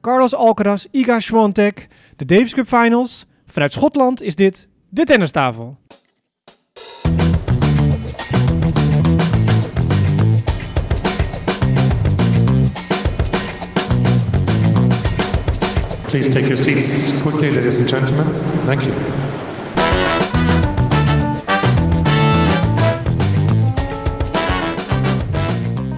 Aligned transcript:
Carlos 0.00 0.34
Alcaraz, 0.34 0.86
Iga 0.90 1.20
Swiatek, 1.20 1.88
de 2.16 2.24
Davis 2.24 2.54
Cup 2.54 2.66
Finals. 2.66 3.26
Vanuit 3.46 3.72
Schotland 3.72 4.22
is 4.22 4.36
dit 4.36 4.68
de 4.88 5.04
tennistafel. 5.04 5.78
Please 16.06 16.28
take 16.28 16.46
your 16.46 16.56
seats 16.56 17.22
quickly, 17.22 17.50
ladies 17.50 17.78
and 17.78 17.88
gentlemen. 17.88 18.26
Thank 18.64 18.82
you. 18.82 18.94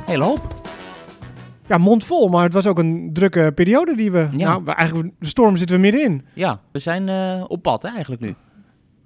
Hele 0.07 0.25
hoop. 0.25 0.62
Ja, 1.73 1.79
mond 1.79 2.05
vol, 2.05 2.29
maar 2.29 2.43
het 2.45 2.53
was 2.53 2.67
ook 2.67 2.79
een 2.79 3.11
drukke 3.13 3.53
periode 3.55 3.97
die 3.97 4.13
we... 4.13 4.29
Ja. 4.37 4.59
Nou, 4.59 4.65
eigenlijk, 4.73 5.11
de 5.19 5.27
storm 5.27 5.57
zitten 5.57 5.77
we 5.77 5.83
middenin. 5.83 6.25
Ja, 6.35 6.61
we 6.73 6.79
zijn 6.79 7.09
eh, 7.09 7.45
op 7.49 7.63
pad 7.63 7.83
hè, 7.83 7.89
eigenlijk 7.89 8.23
nu. 8.23 8.35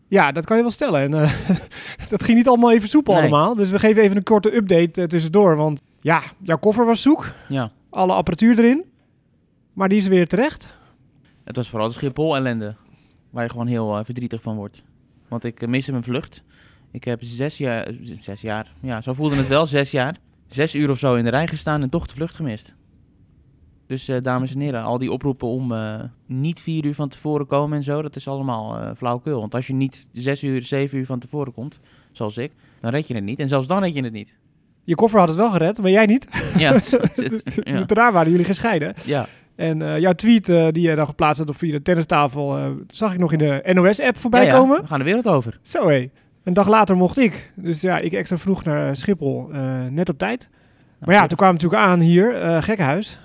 Ja, 0.09 0.33
dat 0.33 0.45
kan 0.45 0.57
je 0.57 0.63
wel 0.63 0.71
stellen. 0.73 1.01
En 1.01 1.15
eh, 1.15 1.33
dat 2.11 2.23
ging 2.25 2.37
niet 2.37 2.49
allemaal 2.49 2.73
even 2.73 2.89
soepel 2.89 3.13
Nee. 3.13 3.23
allemaal. 3.23 3.55
Dus 3.55 3.71
we 3.71 3.79
geven 3.79 4.03
even 4.03 4.17
een 4.17 4.23
korte 4.23 4.57
update 4.57 5.01
eh, 5.03 5.07
tussendoor. 5.09 5.57
Want 5.57 5.83
ja, 6.01 6.23
jouw 6.43 6.59
koffer 6.59 6.87
was 6.87 7.03
zoek. 7.03 7.33
Ja, 7.49 7.71
Alle 7.91 8.13
apparatuur 8.13 8.59
erin. 8.59 8.85
Maar 9.73 9.89
die 9.89 9.99
is 9.99 10.09
weer 10.09 10.27
terecht. 10.27 10.73
het 11.45 11.57
was 11.57 11.69
vooral 11.69 11.89
de 11.89 11.95
Schiphol-ellende. 11.95 12.75
Waar 13.31 13.45
je 13.45 13.51
gewoon 13.51 13.67
heel 13.67 14.05
verdrietig 14.05 14.43
van 14.43 14.57
wordt. 14.57 14.83
Want 15.29 15.45
ik 15.45 15.67
miste 15.67 15.91
mijn 15.91 16.05
vlucht. 16.05 16.43
Ik 16.91 17.05
heb 17.05 17.19
zes 17.23 17.59
jaar, 17.59 17.89
zes 18.21 18.41
jaar, 18.41 18.73
ja, 18.83 19.01
zo 19.01 19.13
voelde 19.13 19.37
het 19.37 19.49
wel, 19.49 19.67
zes 19.67 19.91
jaar. 19.91 20.17
Zes 20.47 20.75
uur 20.75 20.91
of 20.91 20.99
zo 20.99 21.15
in 21.15 21.25
de 21.25 21.31
rij 21.31 21.47
gestaan 21.47 21.83
en 21.83 21.91
toch 21.91 22.07
de 22.07 22.15
vlucht 22.15 22.35
gemist. 22.35 22.75
Dus 23.87 24.09
eh, 24.09 24.17
dames 24.23 24.55
en 24.55 24.61
heren, 24.61 24.83
al 24.83 24.99
die 24.99 25.13
oproepen 25.13 25.49
om 25.49 25.73
eh, 25.73 26.01
niet 26.27 26.61
vier 26.61 26.85
uur 26.85 26.95
van 26.95 27.09
tevoren 27.09 27.47
komen 27.47 27.77
en 27.77 27.83
zo, 27.83 28.03
dat 28.03 28.17
is 28.17 28.29
allemaal 28.29 28.79
eh 28.79 28.91
flauwekul. 28.97 29.41
Want 29.41 29.55
als 29.55 29.67
je 29.67 29.73
niet 29.73 30.07
zes 30.13 30.43
uur, 30.43 30.63
zeven 30.63 30.99
uur 30.99 31.07
van 31.07 31.19
tevoren 31.19 31.53
komt, 31.53 31.81
zoals 32.13 32.37
ik, 32.37 32.53
dan 32.81 32.91
red 32.91 33.09
je 33.09 33.15
het 33.15 33.25
niet. 33.25 33.39
En 33.39 33.49
zelfs 33.49 33.67
dan 33.67 33.83
red 33.83 33.95
je 33.95 34.03
het 34.03 34.13
niet. 34.13 34.37
Je 34.85 34.95
koffer 34.95 35.19
had 35.19 35.29
het 35.29 35.37
wel 35.37 35.51
gered, 35.51 35.81
maar 35.83 35.91
jij 35.91 36.07
niet. 36.07 36.29
Ja, 36.59 36.73
Dus 37.17 37.43
ja. 37.65 37.85
daarna 37.85 38.13
waren 38.13 38.31
jullie 38.31 38.47
gescheiden. 38.47 38.95
ja. 39.05 39.27
En 39.57 40.01
jouw 40.01 40.13
tweet 40.13 40.47
die 40.47 40.81
je 40.89 40.95
dan 40.95 41.07
geplaatst 41.07 41.39
had 41.39 41.49
op 41.49 41.57
via 41.57 41.73
de 41.73 41.83
tennistafel... 41.83 42.59
zag 42.89 43.13
ik 43.13 43.19
nog 43.19 43.33
in 43.33 43.39
de 43.39 43.71
NOS-app 43.73 44.17
voorbij 44.17 44.45
Ja, 44.45 44.53
ja, 44.53 44.59
komen. 44.59 44.81
we 44.81 44.87
gaan 44.87 44.99
de 44.99 45.05
wereld 45.05 45.27
over. 45.27 45.59
Zo 45.63 45.89
hé. 45.89 46.11
Een 46.47 46.53
dag 46.55 46.69
later 46.69 46.97
mocht 46.97 47.19
ik. 47.19 47.53
Dus 47.57 47.81
ja, 47.81 47.99
ik 47.99 48.13
extra 48.13 48.39
vroeg 48.39 48.65
naar 48.65 48.89
eh, 48.89 48.95
Schiphol. 48.95 49.49
eh, 49.53 49.87
net 49.87 50.09
op 50.09 50.19
tijd. 50.19 50.49
Maar 51.01 51.15
ja, 51.15 51.27
toen 51.27 51.37
kwamen 51.37 51.57
we 51.57 51.63
natuurlijk 51.63 51.91
aan 51.91 52.01
hier, 52.01 52.35
eh 52.35 52.63
gekkenhuis. 52.63 53.19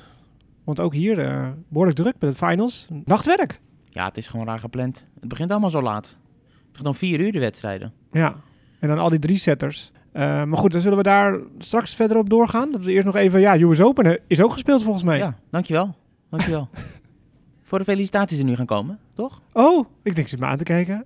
Want 0.63 0.79
ook 0.79 0.93
hier 0.93 1.19
eh, 1.19 1.47
behoorlijk 1.67 1.97
druk 1.97 2.13
met 2.19 2.29
het 2.29 2.37
finals. 2.49 2.87
Nachtwerk. 3.05 3.59
Ja, 3.89 4.05
het 4.05 4.17
is 4.17 4.27
gewoon 4.27 4.45
raar 4.45 4.59
gepland. 4.59 5.05
Het 5.19 5.29
begint 5.29 5.51
allemaal 5.51 5.69
zo 5.69 5.81
laat. 5.81 6.17
Het 6.47 6.69
begint 6.71 6.87
om 6.87 6.95
vier 6.95 7.19
uur 7.19 7.31
de 7.31 7.39
wedstrijden. 7.39 7.93
Ja. 8.11 8.33
En 8.79 8.87
dan 8.87 8.99
al 8.99 9.09
die 9.09 9.19
drie 9.19 9.37
setters. 9.37 9.91
Maar 10.13 10.57
goed, 10.57 10.71
dan 10.71 10.81
zullen 10.81 10.97
we 10.97 11.03
daar 11.03 11.39
straks 11.57 11.95
verder 11.95 12.17
op 12.17 12.29
doorgaan. 12.29 12.71
Dat 12.71 12.83
we 12.83 12.91
eerst 12.91 13.05
nog 13.05 13.15
even... 13.15 13.39
Ja, 13.39 13.59
US 13.59 13.81
Open 13.81 14.19
is 14.27 14.41
ook 14.41 14.51
gespeeld 14.51 14.83
volgens 14.83 15.03
mij. 15.03 15.17
Ja, 15.17 15.35
dankjewel. 15.49 15.95
Dankjewel. 16.29 16.69
Voor 17.63 17.79
de 17.79 17.85
felicitaties 17.85 18.37
die 18.37 18.45
nu 18.45 18.55
gaan 18.55 18.65
komen, 18.65 18.99
toch? 19.13 19.41
100% 19.41 19.43
Oh, 19.53 19.85
ik 20.03 20.15
denk 20.15 20.27
ze 20.27 20.37
me 20.37 20.45
aan 20.45 20.57
te 20.57 20.63
kijken. 20.63 21.05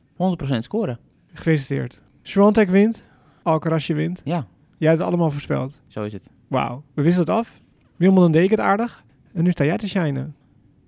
scoren. 0.59 1.00
Gefeliciteerd. 1.33 2.00
Swiatek 2.28 2.70
wint. 2.70 3.04
Alcarazje 3.44 3.94
wint. 3.94 4.22
Ja, 4.23 4.48
Jij 4.78 4.88
hebt 4.90 5.00
het 5.00 5.08
allemaal 5.09 5.31
voorspeld. 5.31 5.73
zo 5.88 6.04
is 6.04 6.14
het. 6.14 6.30
Wauw. 6.48 6.84
We 6.94 7.02
wisten 7.02 7.22
het 7.22 7.30
af. 7.30 7.59
Wimbledon 7.95 8.31
deed 8.31 8.44
ik 8.44 8.50
het 8.50 8.59
aardig. 8.59 9.04
En 9.34 9.44
nu 9.44 9.52
sta 9.52 9.64
jij 9.66 9.78
te 9.78 9.88
shinen. 9.88 10.36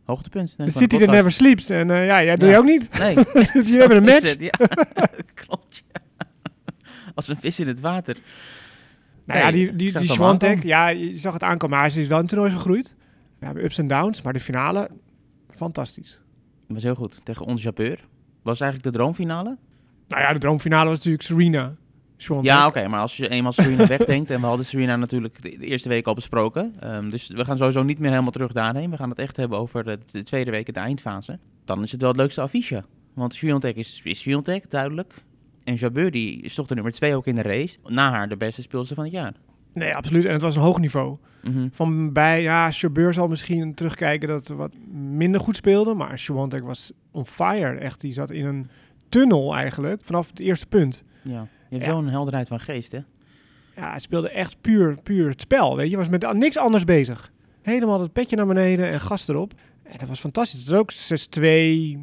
Hoogtepunt. 0.04 0.58
De 0.58 0.70
City 0.72 0.98
that 0.98 1.10
never 1.10 1.32
sleeps. 1.32 1.70
En 1.70 1.90
eh, 1.92 2.06
ja, 2.06 2.24
jij 2.24 2.36
doe 2.36 2.48
Ja. 2.50 2.54
je 2.54 2.60
ook 2.60 2.66
niet. 2.66 2.90
Nee. 3.00 3.16
Dus 3.54 3.72
hebben 3.72 3.98
een 3.98 4.04
match. 4.14 4.30
het, 4.30 4.40
Ja, 4.40 4.50
klopt. 5.46 5.84
ja. 5.94 6.02
Als 7.16 7.28
een 7.28 7.38
vis 7.38 7.59
in 7.59 7.68
het 7.68 7.80
water. 7.80 8.18
Nou 9.26 9.40
ja, 9.40 9.52
die, 9.52 9.76
die, 9.76 9.97
die 10.00 10.09
Swantek, 10.12 10.64
ja, 10.64 10.88
je 10.88 11.18
zag 11.18 11.34
het 11.34 11.44
aankomen. 11.44 11.78
Maar 11.78 11.92
hij 11.92 12.02
is 12.02 12.08
wel 12.08 12.18
in 12.18 12.24
het 12.24 12.34
toernooi 12.34 12.52
gegroeid. 12.52 12.96
We 13.40 13.46
hebben 13.46 13.64
ups 13.64 13.78
en 13.78 13.88
downs, 13.88 14.22
maar 14.22 14.34
de 14.34 14.40
finale, 14.40 14.90
fantastisch. 15.47 16.22
Was 16.68 16.84
heel 16.84 16.96
goed. 16.96 17.26
Tegen 17.26 17.46
onze 17.46 17.64
Japeur. 17.64 18.08
Was 18.42 18.59
eigenlijk 18.62 18.92
de 18.92 18.97
droomfinale. 19.00 19.58
Nou 20.07 20.22
ja, 20.22 20.34
de 20.34 20.40
droomfinale 20.40 20.90
was 20.90 20.97
natuurlijk 20.97 21.23
Serena. 21.23 21.75
Ja, 22.41 22.68
oké. 22.68 22.88
maar 22.88 23.00
als 23.00 23.18
je 23.18 23.29
eenmaal 23.29 23.51
Serena 23.51 23.88
wegdenkt... 23.97 24.29
en 24.29 24.40
we 24.40 24.45
hadden 24.45 24.66
Serena 24.66 24.95
natuurlijk 24.95 25.41
de 25.41 25.57
eerste 25.57 25.90
week 25.90 26.07
al 26.07 26.13
besproken... 26.13 26.75
ehm, 26.79 27.09
dus 27.09 27.28
we 27.28 27.45
gaan 27.45 27.57
sowieso 27.57 27.84
niet 27.84 28.00
meer 28.00 28.09
helemaal 28.09 28.31
terug 28.31 28.51
daarheen. 28.51 28.90
We 28.90 28.97
gaan 28.97 29.09
het 29.09 29.19
echt 29.19 29.38
hebben 29.38 29.57
over 29.57 29.84
de, 29.84 30.00
de 30.12 30.23
tweede 30.23 30.51
week, 30.51 30.73
de 30.73 30.79
eindfase. 30.79 31.40
Dan 31.66 31.81
is 31.81 31.91
het 31.91 32.01
wel 32.01 32.09
het 32.09 32.19
leukste 32.19 32.41
affiche. 32.41 32.84
Want 33.13 33.34
Swiatek 33.34 33.75
is, 33.75 34.01
is 34.03 34.28
duidelijk. 34.69 35.13
En 35.63 35.73
Jabeur 35.73 36.12
die 36.12 36.41
is 36.41 36.56
toch 36.56 36.67
de 36.67 36.73
nummer 36.73 36.91
twee 36.94 37.16
ook 37.16 37.28
in 37.28 37.35
de 37.35 37.41
race. 37.41 37.78
Na 37.85 38.12
haar 38.12 38.29
de 38.29 38.38
beste 38.38 38.62
speelster 38.62 38.96
van 38.96 39.03
het 39.03 39.13
jaar. 39.13 39.34
Nee, 39.73 39.96
absoluut. 39.96 40.25
En 40.25 40.31
het 40.31 40.41
was 40.41 40.56
een 40.56 40.62
hoog 40.62 40.79
niveau. 40.79 41.17
Mhm. 41.44 41.67
Van 41.72 42.13
bij, 42.13 42.41
ja, 42.41 42.72
Chabeur 42.72 43.13
zal 43.13 43.28
misschien 43.28 43.73
terugkijken 43.73 44.28
dat 44.28 44.47
wat 44.47 44.73
minder 44.91 45.41
goed 45.41 45.56
speelde. 45.56 45.94
Maar 45.94 46.19
Swantek 46.19 46.63
was 46.63 46.91
on 47.12 47.25
fire. 47.25 47.78
Echt, 47.78 48.01
die 48.01 48.13
zat 48.13 48.31
in 48.31 48.46
een 48.46 48.69
tunnel 49.09 49.56
eigenlijk, 49.56 50.01
vanaf 50.03 50.29
het 50.29 50.40
eerste 50.40 50.66
punt. 50.66 51.03
Ja. 51.22 51.47
Je 51.69 51.75
hebt 51.75 51.85
Ja. 51.85 51.91
zo'n 51.91 52.07
helderheid 52.07 52.47
van 52.47 52.59
geest, 52.59 52.91
hè? 52.91 53.00
Ja, 53.75 53.90
hij 53.90 54.00
speelde 54.00 54.29
echt 54.29 54.62
puur, 54.62 54.97
puur 55.03 55.29
het 55.29 55.41
spel, 55.41 55.75
weet 55.75 55.90
je. 55.91 55.97
Was 55.97 56.09
met 56.09 56.34
niks 56.34 56.57
anders 56.57 56.84
bezig. 56.84 57.31
Helemaal 57.62 58.01
het 58.01 58.13
petje 58.13 58.35
naar 58.35 58.47
beneden 58.47 58.88
en 58.91 59.00
gas 59.00 59.28
erop. 59.28 59.53
En 59.84 59.97
dat 59.97 60.07
was 60.07 60.19
fantastisch. 60.19 60.59
Het 60.59 60.69
had 60.69 60.79
ook 60.79 60.91
6-2, 60.91 61.97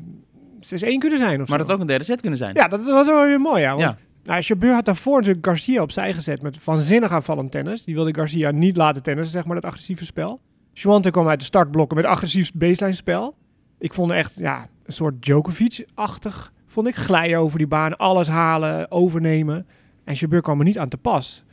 6-1 0.61 0.99
kunnen 0.99 1.19
zijn 1.19 1.43
of 1.43 1.49
Maar 1.49 1.59
zo. 1.59 1.65
dat 1.65 1.75
ook 1.75 1.81
een 1.81 1.87
derde 1.87 2.05
set 2.05 2.21
kunnen 2.21 2.39
zijn. 2.39 2.55
Ja, 2.55 2.69
dat 2.69 2.85
was 2.85 3.07
wel 3.07 3.25
weer 3.25 3.41
mooi, 3.41 3.61
ja. 3.61 3.77
Want 3.77 3.81
Ja. 4.25 4.43
Nou, 4.59 4.73
had 4.73 4.85
daarvoor 4.85 5.19
natuurlijk 5.19 5.47
Garcia 5.47 5.83
opzij 5.83 6.15
gezet 6.15 6.43
met 6.43 6.65
waanzinnig 6.65 7.11
aanvallend 7.11 7.51
tennis. 7.51 7.85
Die 7.85 7.95
wilde 7.95 8.15
Garcia 8.15 8.51
niet 8.51 8.77
laten 8.77 9.03
tennissen, 9.03 9.33
zeg 9.33 9.45
maar, 9.45 9.55
dat 9.55 9.65
agressieve 9.65 10.05
spel. 10.05 10.41
Schwante 10.73 11.11
kwam 11.11 11.29
uit 11.29 11.39
de 11.39 11.45
startblokken 11.45 11.97
met 11.97 12.07
agressief 12.07 12.53
baseline 12.55 12.97
spel. 12.97 13.37
Ik 13.79 13.95
vond 13.95 14.11
echt, 14.11 14.33
ja, 14.39 14.69
een 14.85 14.93
soort 14.93 15.23
Djokovic-achtig, 15.23 16.53
vond 16.75 16.87
ik. 16.87 16.95
Glijden 16.95 17.39
over 17.39 17.59
die 17.59 17.67
baan, 17.67 17.97
alles 17.97 18.29
halen, 18.29 18.91
overnemen. 18.91 19.67
En 20.05 20.15
Jabeur 20.15 20.41
kwam 20.41 20.59
er 20.59 20.65
niet 20.65 20.79
aan 20.79 20.89
te 20.89 20.97
pas. 20.97 21.45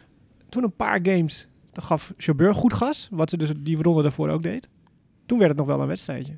Toen 0.49 0.63
een 0.63 0.75
paar 0.75 0.99
games, 1.03 1.47
dan 1.71 1.83
gaf 1.83 2.13
Jabeur 2.17 2.55
goed 2.55 2.73
gas, 2.73 3.07
wat 3.11 3.29
ze 3.29 3.37
dus 3.37 3.53
die 3.57 3.81
ronde 3.81 4.01
daarvoor 4.01 4.29
ook 4.29 4.41
deed. 4.41 4.69
Toen 5.25 5.37
werd 5.37 5.49
het 5.49 5.59
nog 5.59 5.67
wel 5.67 5.81
een 5.81 5.87
wedstrijdje. 5.87 6.37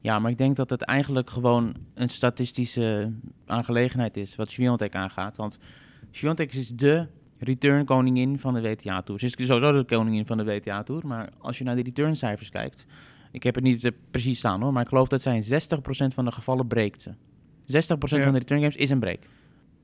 Ja, 0.00 0.18
maar 0.18 0.30
ik 0.30 0.38
denk 0.38 0.56
dat 0.56 0.70
het 0.70 0.82
eigenlijk 0.82 1.30
gewoon 1.30 1.74
een 1.94 2.08
statistische 2.08 3.12
aangelegenheid 3.46 4.16
is 4.16 4.36
wat 4.36 4.50
Swiatek 4.50 4.94
aangaat. 4.94 5.36
Want 5.36 5.58
Swiatek 6.10 6.54
is 6.54 6.68
de 6.68 7.06
return 7.38 7.84
koningin 7.84 8.38
van 8.38 8.54
de 8.54 8.60
WTA 8.60 9.02
Tour. 9.02 9.20
Ze 9.20 9.26
is 9.26 9.32
sowieso 9.32 9.72
de 9.72 9.84
koningin 9.84 10.26
van 10.26 10.36
de 10.36 10.44
WTA 10.44 10.82
Tour, 10.82 11.06
maar 11.06 11.28
als 11.38 11.58
je 11.58 11.64
naar 11.64 11.76
de 11.76 11.82
returncijfers 11.82 12.50
kijkt, 12.50 12.86
ik 13.32 13.42
heb 13.42 13.54
het 13.54 13.64
niet 13.64 13.84
eh, 13.84 13.90
precies 14.10 14.38
staan 14.38 14.62
hoor, 14.62 14.72
maar 14.72 14.82
ik 14.82 14.88
geloof 14.88 15.08
dat 15.08 15.22
zij 15.22 15.36
in 15.36 15.42
60% 15.42 16.14
van 16.14 16.24
de 16.24 16.32
gevallen 16.32 16.66
breekt 16.66 17.02
ze. 17.02 17.10
60% 17.70 18.18
Ja. 18.18 18.22
van 18.24 18.32
de 18.32 18.38
return 18.38 18.60
games 18.60 18.76
is 18.76 18.90
een 18.90 19.00
break. 19.00 19.18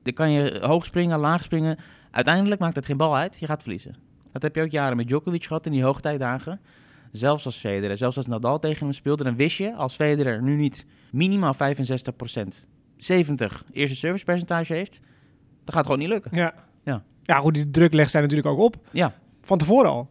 Dan 0.03 0.13
kan 0.13 0.31
je 0.31 0.59
hoog 0.61 0.85
springen, 0.85 1.19
laag 1.19 1.43
springen. 1.43 1.77
Uiteindelijk 2.11 2.61
maakt 2.61 2.75
het 2.75 2.85
geen 2.85 2.97
bal 2.97 3.15
uit, 3.17 3.39
je 3.39 3.45
gaat 3.45 3.61
verliezen. 3.61 3.95
Dat 4.31 4.41
heb 4.41 4.55
je 4.55 4.61
ook 4.61 4.69
jaren 4.69 4.97
met 4.97 5.07
Djokovic 5.07 5.43
gehad 5.45 5.65
in 5.65 5.71
die 5.71 5.83
hoogtijdagen. 5.83 6.59
Zelfs 7.11 7.45
als 7.45 7.57
Federer, 7.57 7.97
zelfs 7.97 8.17
als 8.17 8.27
Nadal 8.27 8.59
tegen 8.59 8.85
hem 8.85 8.93
speelde, 8.93 9.23
dan 9.23 9.35
wist 9.35 9.57
je 9.57 9.73
als 9.75 9.95
Federer 9.95 10.41
nu 10.41 10.55
niet 10.55 10.85
minimaal 11.11 11.53
65%, 11.53 12.67
70 12.97 13.63
eerste 13.71 13.95
servicepercentage 13.95 14.73
heeft, 14.73 14.99
dan 14.99 15.73
gaat 15.73 15.75
het 15.75 15.85
gewoon 15.85 15.99
niet 15.99 16.07
lukken. 16.09 16.31
Ja. 16.33 16.53
Ja. 16.83 17.03
Ja, 17.23 17.37
goed, 17.39 17.53
die 17.53 17.69
druk 17.69 17.93
legt 17.93 18.11
zij 18.11 18.21
natuurlijk 18.21 18.47
ook 18.47 18.59
op. 18.59 18.75
Ja, 18.91 19.13
Van 19.41 19.57
tevoren 19.57 19.89
al. 19.89 20.09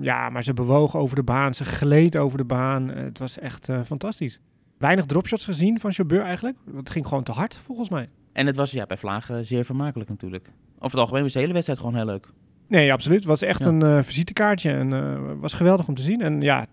Ja, 0.00 0.28
maar 0.30 0.42
ze 0.44 0.54
bewoog 0.54 0.96
over 0.96 1.16
de 1.16 1.22
baan, 1.22 1.54
ze 1.54 1.64
gleed 1.64 2.16
over 2.16 2.38
de 2.38 2.44
baan. 2.44 2.88
Het 2.88 3.18
was 3.18 3.38
echt 3.38 3.68
eh, 3.68 3.80
fantastisch. 3.82 4.40
Weinig 4.78 5.04
dropshots 5.06 5.44
gezien 5.44 5.80
van 5.80 5.90
Jabeur 5.90 6.22
eigenlijk. 6.22 6.56
Het 6.76 6.90
ging 6.90 7.06
gewoon 7.06 7.22
te 7.22 7.32
hard, 7.32 7.56
volgens 7.56 7.88
mij. 7.88 8.08
en 8.32 8.46
het 8.46 8.56
was 8.56 8.70
ja, 8.70 8.86
bij 8.86 8.96
Vlagen 8.96 9.44
zeer 9.44 9.64
vermakelijk 9.64 10.10
natuurlijk. 10.10 10.50
Over 10.74 10.90
het 10.90 10.98
algemeen 11.00 11.22
was 11.22 11.32
de 11.32 11.38
hele 11.38 11.52
wedstrijd 11.52 11.78
gewoon 11.80 11.94
heel 11.94 12.04
leuk. 12.06 12.26
Nee, 12.68 12.92
absoluut. 12.92 13.18
Het 13.18 13.26
was 13.28 13.42
echt 13.42 13.58
Ja. 13.64 13.66
een 13.70 13.82
eh, 13.82 14.02
visitekaartje 14.02 14.72
en 14.72 14.92
eh, 14.92 15.20
was 15.40 15.52
geweldig 15.52 15.88
om 15.88 15.94
te 15.94 16.02
zien. 16.02 16.20
En 16.20 16.40
ja, 16.40 16.66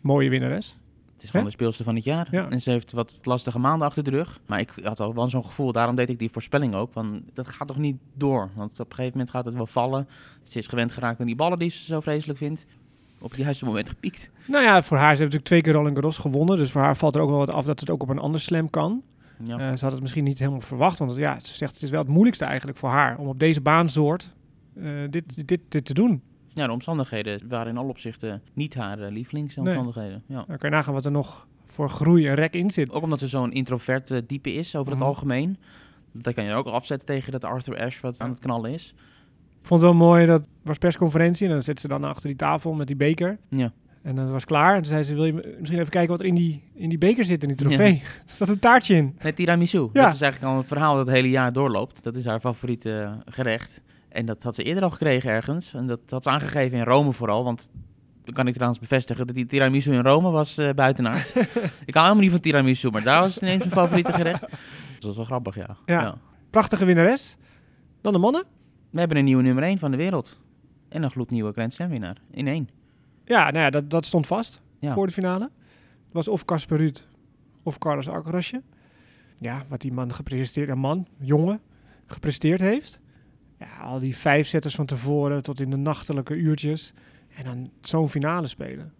mooie 0.00 0.30
winnares. 0.30 0.76
Het 1.14 1.22
is 1.22 1.30
gewoon 1.30 1.46
de 1.46 1.52
speelster 1.52 1.84
van 1.84 1.94
het 1.94 2.04
jaar. 2.04 2.28
Ja. 2.30 2.50
En 2.50 2.60
ze 2.60 2.70
heeft 2.70 2.92
wat 2.92 3.18
lastige 3.22 3.58
maanden 3.58 3.86
achter 3.86 4.04
de 4.04 4.10
rug. 4.10 4.40
Maar 4.46 4.60
ik 4.60 4.72
had 4.82 5.00
al 5.00 5.14
wel 5.14 5.28
zo'n 5.28 5.44
gevoel, 5.44 5.72
daarom 5.72 5.94
deed 5.96 6.08
ik 6.08 6.18
die 6.18 6.30
voorspelling 6.30 6.74
ook. 6.74 6.92
Van, 6.92 7.22
dat 7.34 7.48
gaat 7.48 7.68
toch 7.68 7.78
niet 7.78 7.96
door? 8.14 8.50
Want 8.54 8.80
op 8.80 8.88
een 8.90 8.94
gegeven 8.94 9.12
moment 9.18 9.30
gaat 9.30 9.44
het 9.44 9.54
wel 9.54 9.66
vallen. 9.66 10.08
Ze 10.42 10.58
is 10.58 10.66
gewend 10.66 10.92
geraakt 10.92 11.20
aan 11.20 11.26
die 11.26 11.36
ballen 11.36 11.58
die 11.58 11.70
ze 11.70 11.84
zo 11.84 12.00
vreselijk 12.00 12.38
vindt. 12.38 12.66
Op 13.20 13.30
het 13.30 13.40
juiste 13.40 13.64
moment 13.64 13.88
gepiekt. 13.88 14.30
Nou 14.46 14.64
ja, 14.64 14.82
voor 14.82 14.96
haar, 14.96 15.16
ze 15.16 15.22
heeft 15.22 15.32
natuurlijk 15.32 15.44
twee 15.44 15.60
keer 15.62 15.72
Roland 15.72 15.94
Garros 15.94 16.18
gewonnen. 16.18 16.56
Dus 16.56 16.70
voor 16.70 16.80
haar 16.80 16.96
valt 16.96 17.14
er 17.14 17.20
ook 17.20 17.28
wel 17.28 17.38
wat 17.38 17.50
af 17.50 17.64
dat 17.64 17.80
het 17.80 17.90
ook 17.90 18.02
op 18.02 18.08
een 18.08 18.18
ander 18.18 18.40
slam 18.40 18.70
kan. 18.70 19.02
Ja. 19.44 19.58
Eh, 19.58 19.76
ze 19.76 19.84
had 19.84 19.92
het 19.92 20.00
misschien 20.02 20.24
niet 20.24 20.38
helemaal 20.38 20.60
verwacht. 20.60 20.98
Want 20.98 21.14
ja, 21.16 21.38
ze 21.42 21.54
zegt 21.54 21.72
het 21.74 21.82
is 21.82 21.90
wel 21.90 22.00
het 22.00 22.08
moeilijkste 22.08 22.44
eigenlijk 22.44 22.78
voor 22.78 22.88
haar. 22.88 23.18
Om 23.18 23.26
op 23.26 23.38
deze 23.38 23.60
baansoort 23.60 24.30
eh 24.76 24.84
dit, 25.10 25.48
dit, 25.48 25.60
dit 25.68 25.84
te 25.84 25.94
doen. 25.94 26.22
Ja, 26.54 26.66
de 26.66 26.72
omstandigheden 26.72 27.40
waren 27.48 27.68
in 27.72 27.76
alle 27.76 27.88
opzichten 27.88 28.42
niet 28.52 28.74
haar 28.74 28.98
eh, 29.00 29.10
lievelingsomstandigheden. 29.12 30.22
Ja. 30.26 30.44
Dan 30.46 30.58
kan 30.58 30.70
je 30.70 30.76
nagaan 30.76 30.94
wat 30.94 31.04
er 31.04 31.10
nog 31.10 31.46
voor 31.66 31.90
groei 31.90 32.26
en 32.28 32.34
rek 32.34 32.54
in 32.54 32.70
zit. 32.70 32.90
Ook 32.90 33.02
omdat 33.02 33.18
ze 33.18 33.28
zo'n 33.28 33.52
introvert 33.52 34.22
type 34.28 34.52
is 34.54 34.76
over 34.76 34.90
het 34.90 34.98
Mhm. 35.00 35.08
algemeen. 35.08 35.56
Dat 36.12 36.34
kan 36.34 36.44
je 36.44 36.54
ook 36.54 36.66
afzetten 36.66 37.06
tegen 37.06 37.32
dat 37.32 37.44
Arthur 37.44 37.78
Ashe 37.78 38.00
wat 38.02 38.20
aan 38.20 38.30
het 38.30 38.38
knallen 38.38 38.72
is. 38.72 38.94
Vond 39.62 39.82
het 39.82 39.90
wel 39.90 39.98
mooi, 39.98 40.26
dat 40.26 40.48
was 40.62 40.78
persconferentie 40.78 41.46
en 41.46 41.52
dan 41.52 41.62
zit 41.62 41.80
ze 41.80 41.88
dan 41.88 42.04
achter 42.04 42.28
die 42.28 42.36
tafel 42.36 42.72
met 42.72 42.86
die 42.86 42.96
beker. 42.96 43.38
Ja. 43.48 43.72
En 44.02 44.14
dan 44.14 44.30
was 44.30 44.44
klaar. 44.44 44.74
En 44.74 44.82
toen 44.82 44.92
zei 44.92 45.02
ze, 45.02 45.14
wil 45.14 45.24
je 45.24 45.56
misschien 45.58 45.78
even 45.78 45.90
kijken 45.90 46.10
wat 46.10 46.20
er 46.20 46.26
in 46.26 46.34
die, 46.34 46.62
in 46.74 46.88
die 46.88 46.98
beker 46.98 47.24
zit, 47.24 47.42
in 47.42 47.48
die 47.48 47.56
trofee? 47.56 48.02
Er 48.26 48.32
staat 48.34 48.48
een 48.48 48.58
taartje 48.58 48.94
in. 48.94 49.16
Met 49.22 49.36
tiramisu. 49.36 49.88
Ja. 49.92 50.04
Dat 50.04 50.14
is 50.14 50.20
eigenlijk 50.20 50.52
al 50.52 50.58
een 50.58 50.66
verhaal 50.66 50.96
dat 50.96 51.06
het 51.06 51.14
hele 51.14 51.30
jaar 51.30 51.52
doorloopt. 51.52 52.02
Dat 52.02 52.16
is 52.16 52.24
haar 52.24 52.40
favoriete 52.40 53.00
eh, 53.00 53.32
gerecht. 53.32 53.82
En 54.08 54.26
dat 54.26 54.42
had 54.42 54.54
ze 54.54 54.62
eerder 54.62 54.82
al 54.82 54.90
gekregen 54.90 55.30
ergens. 55.30 55.74
En 55.74 55.86
dat 55.86 56.00
had 56.08 56.22
ze 56.22 56.30
aangegeven 56.30 56.78
in 56.78 56.84
Rome 56.84 57.12
vooral. 57.12 57.44
Want 57.44 57.70
dan 58.24 58.34
kan 58.34 58.46
ik 58.46 58.52
trouwens 58.52 58.80
bevestigen 58.80 59.26
dat 59.26 59.36
die 59.36 59.46
tiramisu 59.46 59.92
in 59.92 60.02
Rome 60.02 60.30
was 60.30 60.58
eh 60.58 60.70
buitenaard. 60.74 61.34
ik 61.86 61.94
hou 61.94 62.06
helemaal 62.06 62.16
niet 62.16 62.30
van 62.30 62.40
tiramisu, 62.40 62.90
maar 62.90 63.02
daar 63.02 63.20
was 63.20 63.34
het 63.34 63.42
ineens 63.42 63.58
mijn 63.58 63.70
favoriete 63.70 64.12
gerecht. 64.12 64.40
Dat 64.98 65.06
was 65.06 65.16
wel 65.16 65.24
grappig, 65.24 65.54
ja. 65.54 65.76
Ja. 65.86 66.18
Prachtige 66.50 66.84
winnares. 66.84 67.36
Dan 68.00 68.12
de 68.12 68.18
mannen. 68.18 68.44
We 68.90 68.98
hebben 68.98 69.16
een 69.16 69.24
nieuwe 69.24 69.42
nummer 69.42 69.64
1 69.64 69.78
van 69.78 69.90
de 69.90 69.96
wereld. 69.96 70.40
En 70.88 71.02
een 71.02 71.10
gloednieuwe 71.10 71.52
Grand 71.52 71.72
Slam 71.72 71.88
winnaar. 71.88 72.16
In 72.30 72.46
één. 72.46 72.68
Ja, 73.24 73.42
nou 73.50 73.64
ja, 73.64 73.70
dat, 73.70 73.90
dat 73.90 74.06
stond 74.06 74.26
vast 74.26 74.62
Ja. 74.78 74.92
voor 74.92 75.06
de 75.06 75.12
finale. 75.12 75.44
Het 76.04 76.12
was 76.12 76.28
of 76.28 76.44
Casper 76.44 76.76
Ruud 76.76 77.04
of 77.62 77.78
Carlos 77.78 78.08
Alcarazje. 78.08 78.62
Ja, 79.38 79.64
wat 79.68 79.80
die 79.80 79.92
man 79.92 80.12
gepresteerd, 80.14 80.68
een 80.68 80.78
man, 80.78 81.06
jongen, 81.18 81.60
gepresteerd 82.06 82.60
heeft. 82.60 83.00
Ja, 83.58 83.76
al 83.82 83.98
die 83.98 84.16
vijf 84.16 84.46
zetters 84.46 84.74
van 84.74 84.86
tevoren 84.86 85.42
tot 85.42 85.60
in 85.60 85.70
de 85.70 85.76
nachtelijke 85.76 86.34
uurtjes. 86.34 86.92
En 87.28 87.44
dan 87.44 87.70
zo'n 87.80 88.08
finale 88.08 88.46
spelen. 88.46 88.92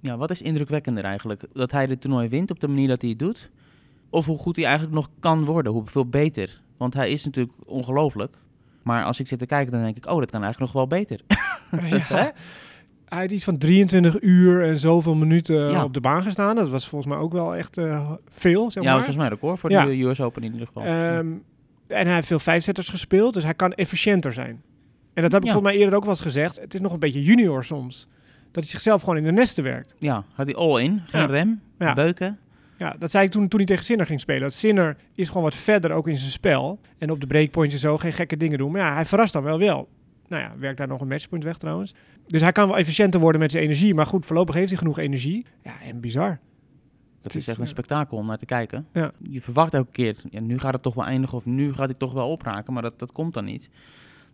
Ja, 0.00 0.16
wat 0.16 0.30
is 0.30 0.42
indrukwekkender 0.42 1.04
eigenlijk? 1.04 1.44
Dat 1.52 1.70
hij 1.72 1.84
het 1.84 2.00
toernooi 2.00 2.28
wint 2.28 2.50
op 2.50 2.60
de 2.60 2.68
manier 2.68 2.88
dat 2.88 3.00
hij 3.00 3.10
het 3.10 3.18
doet? 3.18 3.50
Of 4.10 4.26
hoe 4.26 4.38
goed 4.38 4.56
hij 4.56 4.64
eigenlijk 4.64 4.94
nog 4.94 5.10
kan 5.20 5.44
worden? 5.44 5.72
Hoeveel 5.72 6.06
beter? 6.08 6.60
Want 6.76 6.94
hij 6.94 7.10
is 7.10 7.24
natuurlijk 7.24 7.54
ongelooflijk. 7.66 8.36
Maar 8.82 9.04
als 9.04 9.20
ik 9.20 9.26
zit 9.26 9.38
te 9.38 9.46
kijken, 9.46 9.72
dan 9.72 9.82
denk 9.82 9.96
ik, 9.96 10.06
oh, 10.10 10.18
dat 10.18 10.30
kan 10.30 10.42
eigenlijk 10.42 10.72
nog 10.72 10.88
wel 10.88 10.98
beter. 10.98 11.20
ja. 12.08 12.32
Hij 13.08 13.20
had 13.22 13.30
iets 13.30 13.44
van 13.44 13.58
23 13.58 14.20
uur 14.20 14.64
en 14.64 14.78
zoveel 14.78 15.14
minuten 15.14 15.70
Ja. 15.70 15.84
op 15.84 15.94
de 15.94 16.00
baan 16.00 16.22
gestaan. 16.22 16.56
Dat 16.56 16.68
was 16.70 16.88
volgens 16.88 17.12
mij 17.14 17.20
ook 17.22 17.32
wel 17.32 17.56
echt 17.56 17.78
eh, 17.78 18.10
veel, 18.30 18.70
zeg 18.70 18.82
ja, 18.82 18.88
dat 18.90 18.98
maar. 18.98 19.08
is 19.08 19.14
volgens 19.14 19.16
mij 19.16 19.28
record 19.28 19.60
voor 19.60 19.70
Ja. 19.70 19.84
de 19.84 20.02
US 20.02 20.20
Open 20.20 20.42
in 20.42 20.52
ieder 20.52 20.66
geval. 20.66 20.82
Ehm, 20.82 21.26
en 21.86 22.06
hij 22.06 22.14
heeft 22.14 22.26
veel 22.26 22.38
vijfzetters 22.38 22.88
gespeeld, 22.88 23.34
dus 23.34 23.42
hij 23.44 23.54
kan 23.54 23.72
efficiënter 23.72 24.32
zijn. 24.32 24.62
En 25.14 25.22
dat 25.22 25.32
heb 25.32 25.44
ik 25.44 25.50
volgens 25.50 25.72
mij 25.72 25.80
eerder 25.82 25.94
ook 25.96 26.02
wel 26.04 26.10
eens 26.12 26.20
gezegd. 26.20 26.60
Het 26.60 26.74
is 26.74 26.80
nog 26.80 26.92
een 26.92 26.98
beetje 26.98 27.22
junior 27.22 27.64
soms. 27.64 28.08
Dat 28.52 28.62
hij 28.62 28.72
zichzelf 28.72 29.00
gewoon 29.00 29.16
in 29.16 29.24
de 29.24 29.32
nesten 29.32 29.64
werkt. 29.64 29.94
ja, 29.98 30.24
had 30.34 30.46
hij 30.46 30.54
all 30.54 30.82
in, 30.82 31.02
geen 31.06 31.26
rem, 31.26 31.60
beuken. 31.94 32.38
Ja, 32.80 32.94
dat 32.98 33.10
zei 33.10 33.24
ik 33.24 33.30
toen, 33.30 33.48
toen 33.48 33.58
hij 33.58 33.68
tegen 33.68 33.84
Sinner 33.84 34.06
ging 34.06 34.20
spelen. 34.20 34.42
Dat 34.42 34.54
Sinner 34.54 34.96
is 35.14 35.28
gewoon 35.28 35.42
wat 35.42 35.54
verder 35.54 35.92
ook 35.92 36.08
in 36.08 36.16
zijn 36.16 36.30
spel. 36.30 36.80
En 36.98 37.10
op 37.10 37.20
de 37.20 37.26
breakpoints 37.26 37.74
en 37.74 37.80
zo 37.80 37.98
geen 37.98 38.12
gekke 38.12 38.36
dingen 38.36 38.58
doen. 38.58 38.72
Maar 38.72 38.80
ja, 38.80 38.94
hij 38.94 39.04
verrast 39.04 39.32
dan 39.32 39.42
wel 39.42 39.58
wel. 39.58 39.88
Nou 40.28 40.42
ja, 40.42 40.52
werkt 40.58 40.78
daar 40.78 40.88
nog 40.88 41.00
een 41.00 41.08
matchpoint 41.08 41.44
weg 41.44 41.58
trouwens. 41.58 41.94
Dus 42.26 42.40
hij 42.40 42.52
kan 42.52 42.66
wel 42.66 42.78
efficiënter 42.78 43.20
worden 43.20 43.40
met 43.40 43.50
zijn 43.50 43.62
energie. 43.62 43.94
Maar 43.94 44.06
goed, 44.06 44.26
voorlopig 44.26 44.54
heeft 44.54 44.68
hij 44.68 44.78
genoeg 44.78 44.98
energie. 44.98 45.46
Ja, 45.62 45.80
en 45.82 46.00
bizar. 46.00 46.40
Het 47.22 47.34
is, 47.34 47.48
echt 47.48 47.58
een 47.58 47.64
ja. 47.64 47.70
spektakel 47.70 48.16
om 48.16 48.26
naar 48.26 48.38
te 48.38 48.44
kijken. 48.44 48.86
Ja. 48.92 49.12
Je 49.18 49.40
verwacht 49.40 49.74
elke 49.74 49.92
keer, 49.92 50.16
ja, 50.30 50.40
nu 50.40 50.58
gaat 50.58 50.72
het 50.72 50.82
toch 50.82 50.94
wel 50.94 51.04
eindigen 51.04 51.36
of 51.36 51.44
nu 51.44 51.72
gaat 51.72 51.88
hij 51.88 51.98
toch 51.98 52.12
wel 52.12 52.30
opraken, 52.30 52.72
maar 52.72 52.82
dat, 52.82 52.98
dat 52.98 53.12
komt 53.12 53.34
dan 53.34 53.44
niet. 53.44 53.70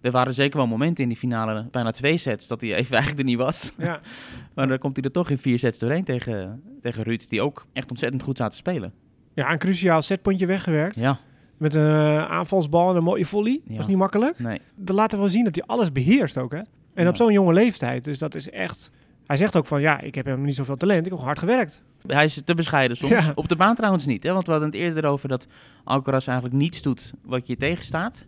Er 0.01 0.11
waren 0.11 0.35
zeker 0.35 0.57
wel 0.59 0.67
momenten 0.67 1.03
in 1.03 1.09
die 1.09 1.19
finale, 1.19 1.69
bijna 1.71 1.91
twee 1.91 2.17
sets, 2.17 2.47
dat 2.47 2.61
hij 2.61 2.75
even 2.75 2.93
eigenlijk 2.99 3.19
er 3.19 3.27
niet 3.29 3.39
was. 3.39 3.73
Ja, 3.79 4.01
Maar 4.55 4.69
dan 4.69 4.79
komt 4.79 4.97
hij 4.97 5.05
er 5.05 5.13
toch 5.13 5.31
in 5.31 5.39
vier 5.39 5.59
sets 5.59 5.79
doorheen 5.79 6.05
tegen, 6.05 6.63
tegen 6.81 7.03
Ruud, 7.03 7.29
die 7.29 7.43
ook 7.43 7.67
echt 7.73 7.91
ontzettend 7.91 8.23
goed 8.23 8.37
zaten 8.37 8.53
te 8.53 8.59
spelen. 8.59 8.93
ja 9.35 9.53
een 9.53 9.59
cruciaal 9.59 10.03
setpointje 10.03 10.47
weggewerkt. 10.47 10.99
Ja, 10.99 11.19
Met 11.57 11.75
een 11.75 11.83
eh, 11.87 12.31
aanvalsbal 12.31 12.91
en 12.91 12.97
een 12.97 13.03
mooie 13.03 13.25
volley. 13.27 13.61
Ja. 13.65 13.77
Was 13.77 13.87
niet 13.87 13.97
makkelijk. 13.97 14.39
nee. 14.39 14.61
Dat 14.77 14.97
laten 14.97 15.23
we 15.23 15.29
zien 15.29 15.45
dat 15.45 15.55
hij 15.55 15.65
alles 15.67 15.93
beheerst 15.93 16.39
ook, 16.39 16.53
hè. 16.53 16.61
En 16.95 17.03
Ja. 17.05 17.09
op 17.09 17.17
zo'n 17.17 17.33
jonge 17.33 17.53
leeftijd. 17.53 18.05
Dus 18.05 18.19
dat 18.19 18.35
is 18.35 18.51
echt... 18.51 18.91
Hij 19.27 19.37
zegt 19.37 19.57
ook 19.57 19.67
van, 19.67 19.81
ja, 19.81 20.01
ik 20.01 20.15
heb 20.15 20.25
helemaal 20.25 20.47
niet 20.47 20.55
zoveel 20.57 20.77
talent. 20.77 21.07
Ik 21.07 21.13
heb 21.13 21.21
hard 21.21 21.39
gewerkt. 21.39 21.83
Hij 22.07 22.25
is 22.25 22.41
te 22.45 22.55
bescheiden 22.55 22.97
soms. 22.97 23.13
Ja. 23.13 23.33
Op 23.35 23.49
de 23.49 23.57
baan 23.57 23.75
trouwens 23.75 24.07
niet, 24.07 24.23
hè? 24.23 24.33
want 24.33 24.45
we 24.47 24.51
hadden 24.51 24.71
het 24.71 24.79
eerder 24.79 25.05
over 25.05 25.29
dat 25.29 25.47
Alcaraz 25.85 26.27
eigenlijk 26.27 26.57
niets 26.59 26.83
doet 26.83 27.13
wat 27.25 27.47
je 27.47 27.57
tegenstaat. 27.57 28.27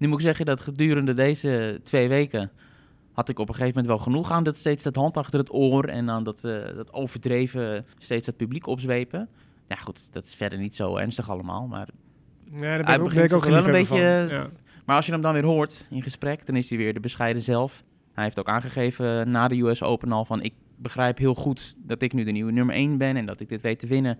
Nu 0.00 0.08
moet 0.08 0.18
ik 0.18 0.24
zeggen 0.24 0.46
dat 0.46 0.60
gedurende 0.60 1.12
deze 1.12 1.80
twee 1.82 2.08
weken 2.08 2.50
had 3.12 3.28
ik 3.28 3.38
op 3.38 3.48
een 3.48 3.54
gegeven 3.54 3.82
moment 3.82 3.86
wel 3.86 4.04
genoeg 4.04 4.30
aan 4.30 4.42
dat 4.42 4.56
steeds 4.56 4.82
dat 4.82 4.94
hand 4.94 5.16
achter 5.16 5.38
het 5.38 5.52
oor 5.52 5.84
en 5.84 6.10
aan 6.10 6.24
dat, 6.24 6.44
eh, 6.44 6.74
dat 6.74 6.92
overdreven 6.92 7.86
steeds 7.98 8.26
dat 8.26 8.36
publiek 8.36 8.66
opzwepen. 8.66 9.28
Ja 9.68 9.76
goed, 9.76 10.12
dat 10.12 10.24
is 10.24 10.34
verder 10.34 10.58
niet 10.58 10.76
zo 10.76 10.96
ernstig 10.96 11.30
allemaal, 11.30 11.66
maar 11.66 11.88
Nee, 12.50 12.60
daar 12.60 12.76
ben 12.76 12.86
Hij 12.86 12.94
ik 12.94 13.00
ook, 13.00 13.06
begint 13.06 13.32
ook 13.32 13.44
wel 13.44 13.64
een 13.64 13.72
beetje-. 13.72 14.26
Ja. 14.30 14.48
Maar 14.84 14.96
als 14.96 15.06
je 15.06 15.12
hem 15.12 15.20
dan 15.20 15.32
weer 15.32 15.44
hoort 15.44 15.86
in 15.90 16.02
gesprek, 16.02 16.46
dan 16.46 16.56
is 16.56 16.68
hij 16.68 16.78
weer 16.78 16.94
de 16.94 17.00
bescheiden 17.00 17.42
zelf. 17.42 17.84
Hij 18.12 18.24
heeft 18.24 18.38
ook 18.38 18.48
aangegeven 18.48 19.30
na 19.30 19.48
de 19.48 19.60
US 19.60 19.82
Open 19.82 20.12
al 20.12 20.24
van... 20.24 20.42
ik 20.42 20.54
begrijp 20.76 21.18
heel 21.18 21.34
goed 21.34 21.74
dat 21.76 22.02
ik 22.02 22.12
nu 22.12 22.24
de 22.24 22.30
nieuwe 22.30 22.52
nummer 22.52 22.74
1 22.74 22.98
ben... 22.98 23.16
en 23.16 23.26
dat 23.26 23.40
ik 23.40 23.48
dit 23.48 23.60
weet 23.60 23.78
te 23.78 23.86
winnen 23.86 24.18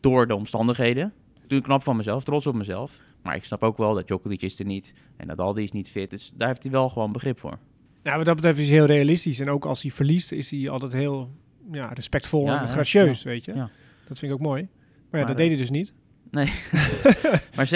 door 0.00 0.26
de 0.26 0.34
omstandigheden. 0.34 1.12
Doe 1.48 1.60
knap 1.60 1.82
van 1.82 1.96
mezelf, 1.96 2.24
trots 2.24 2.46
op 2.46 2.54
mezelf. 2.54 3.00
Maar 3.22 3.34
ik 3.36 3.44
snap 3.44 3.62
ook 3.62 3.76
wel 3.76 3.94
dat 3.94 4.06
Djokovic 4.06 4.42
is 4.42 4.58
er 4.58 4.64
niet 4.64 4.92
en 5.16 5.26
dat 5.28 5.40
Aldi 5.40 5.62
is 5.62 5.72
niet 5.72 5.88
fit. 5.88 6.10
Dus 6.10 6.32
daar 6.34 6.48
heeft 6.48 6.62
hij 6.62 6.72
wel 6.72 6.88
gewoon 6.88 7.12
begrip 7.12 7.38
voor. 7.40 7.58
Nou, 8.02 8.16
wat 8.16 8.26
dat 8.26 8.34
betreft 8.34 8.58
is 8.58 8.68
hij 8.68 8.76
heel 8.76 8.86
realistisch. 8.86 9.40
En 9.40 9.50
ook 9.50 9.64
als 9.64 9.82
hij 9.82 9.90
verliest, 9.90 10.32
is 10.32 10.50
hij 10.50 10.68
altijd 10.68 10.92
heel 10.92 11.30
ja, 11.72 11.88
respectvol 11.88 12.44
Ja, 12.44 12.60
en 12.60 12.66
ja, 12.66 12.72
gracieus, 12.72 13.22
weet 13.22 13.44
je. 13.44 13.54
ja. 13.54 13.70
Dat 14.08 14.18
vind 14.18 14.32
ik 14.32 14.38
ook 14.38 14.44
mooi. 14.44 14.62
Maar 14.62 14.70
ja, 14.70 15.08
Maar, 15.10 15.20
dat 15.20 15.30
eh, 15.30 15.36
deed 15.36 15.48
hij 15.48 15.56
dus 15.56 15.70
niet. 15.70 15.92
Maar 17.56 17.68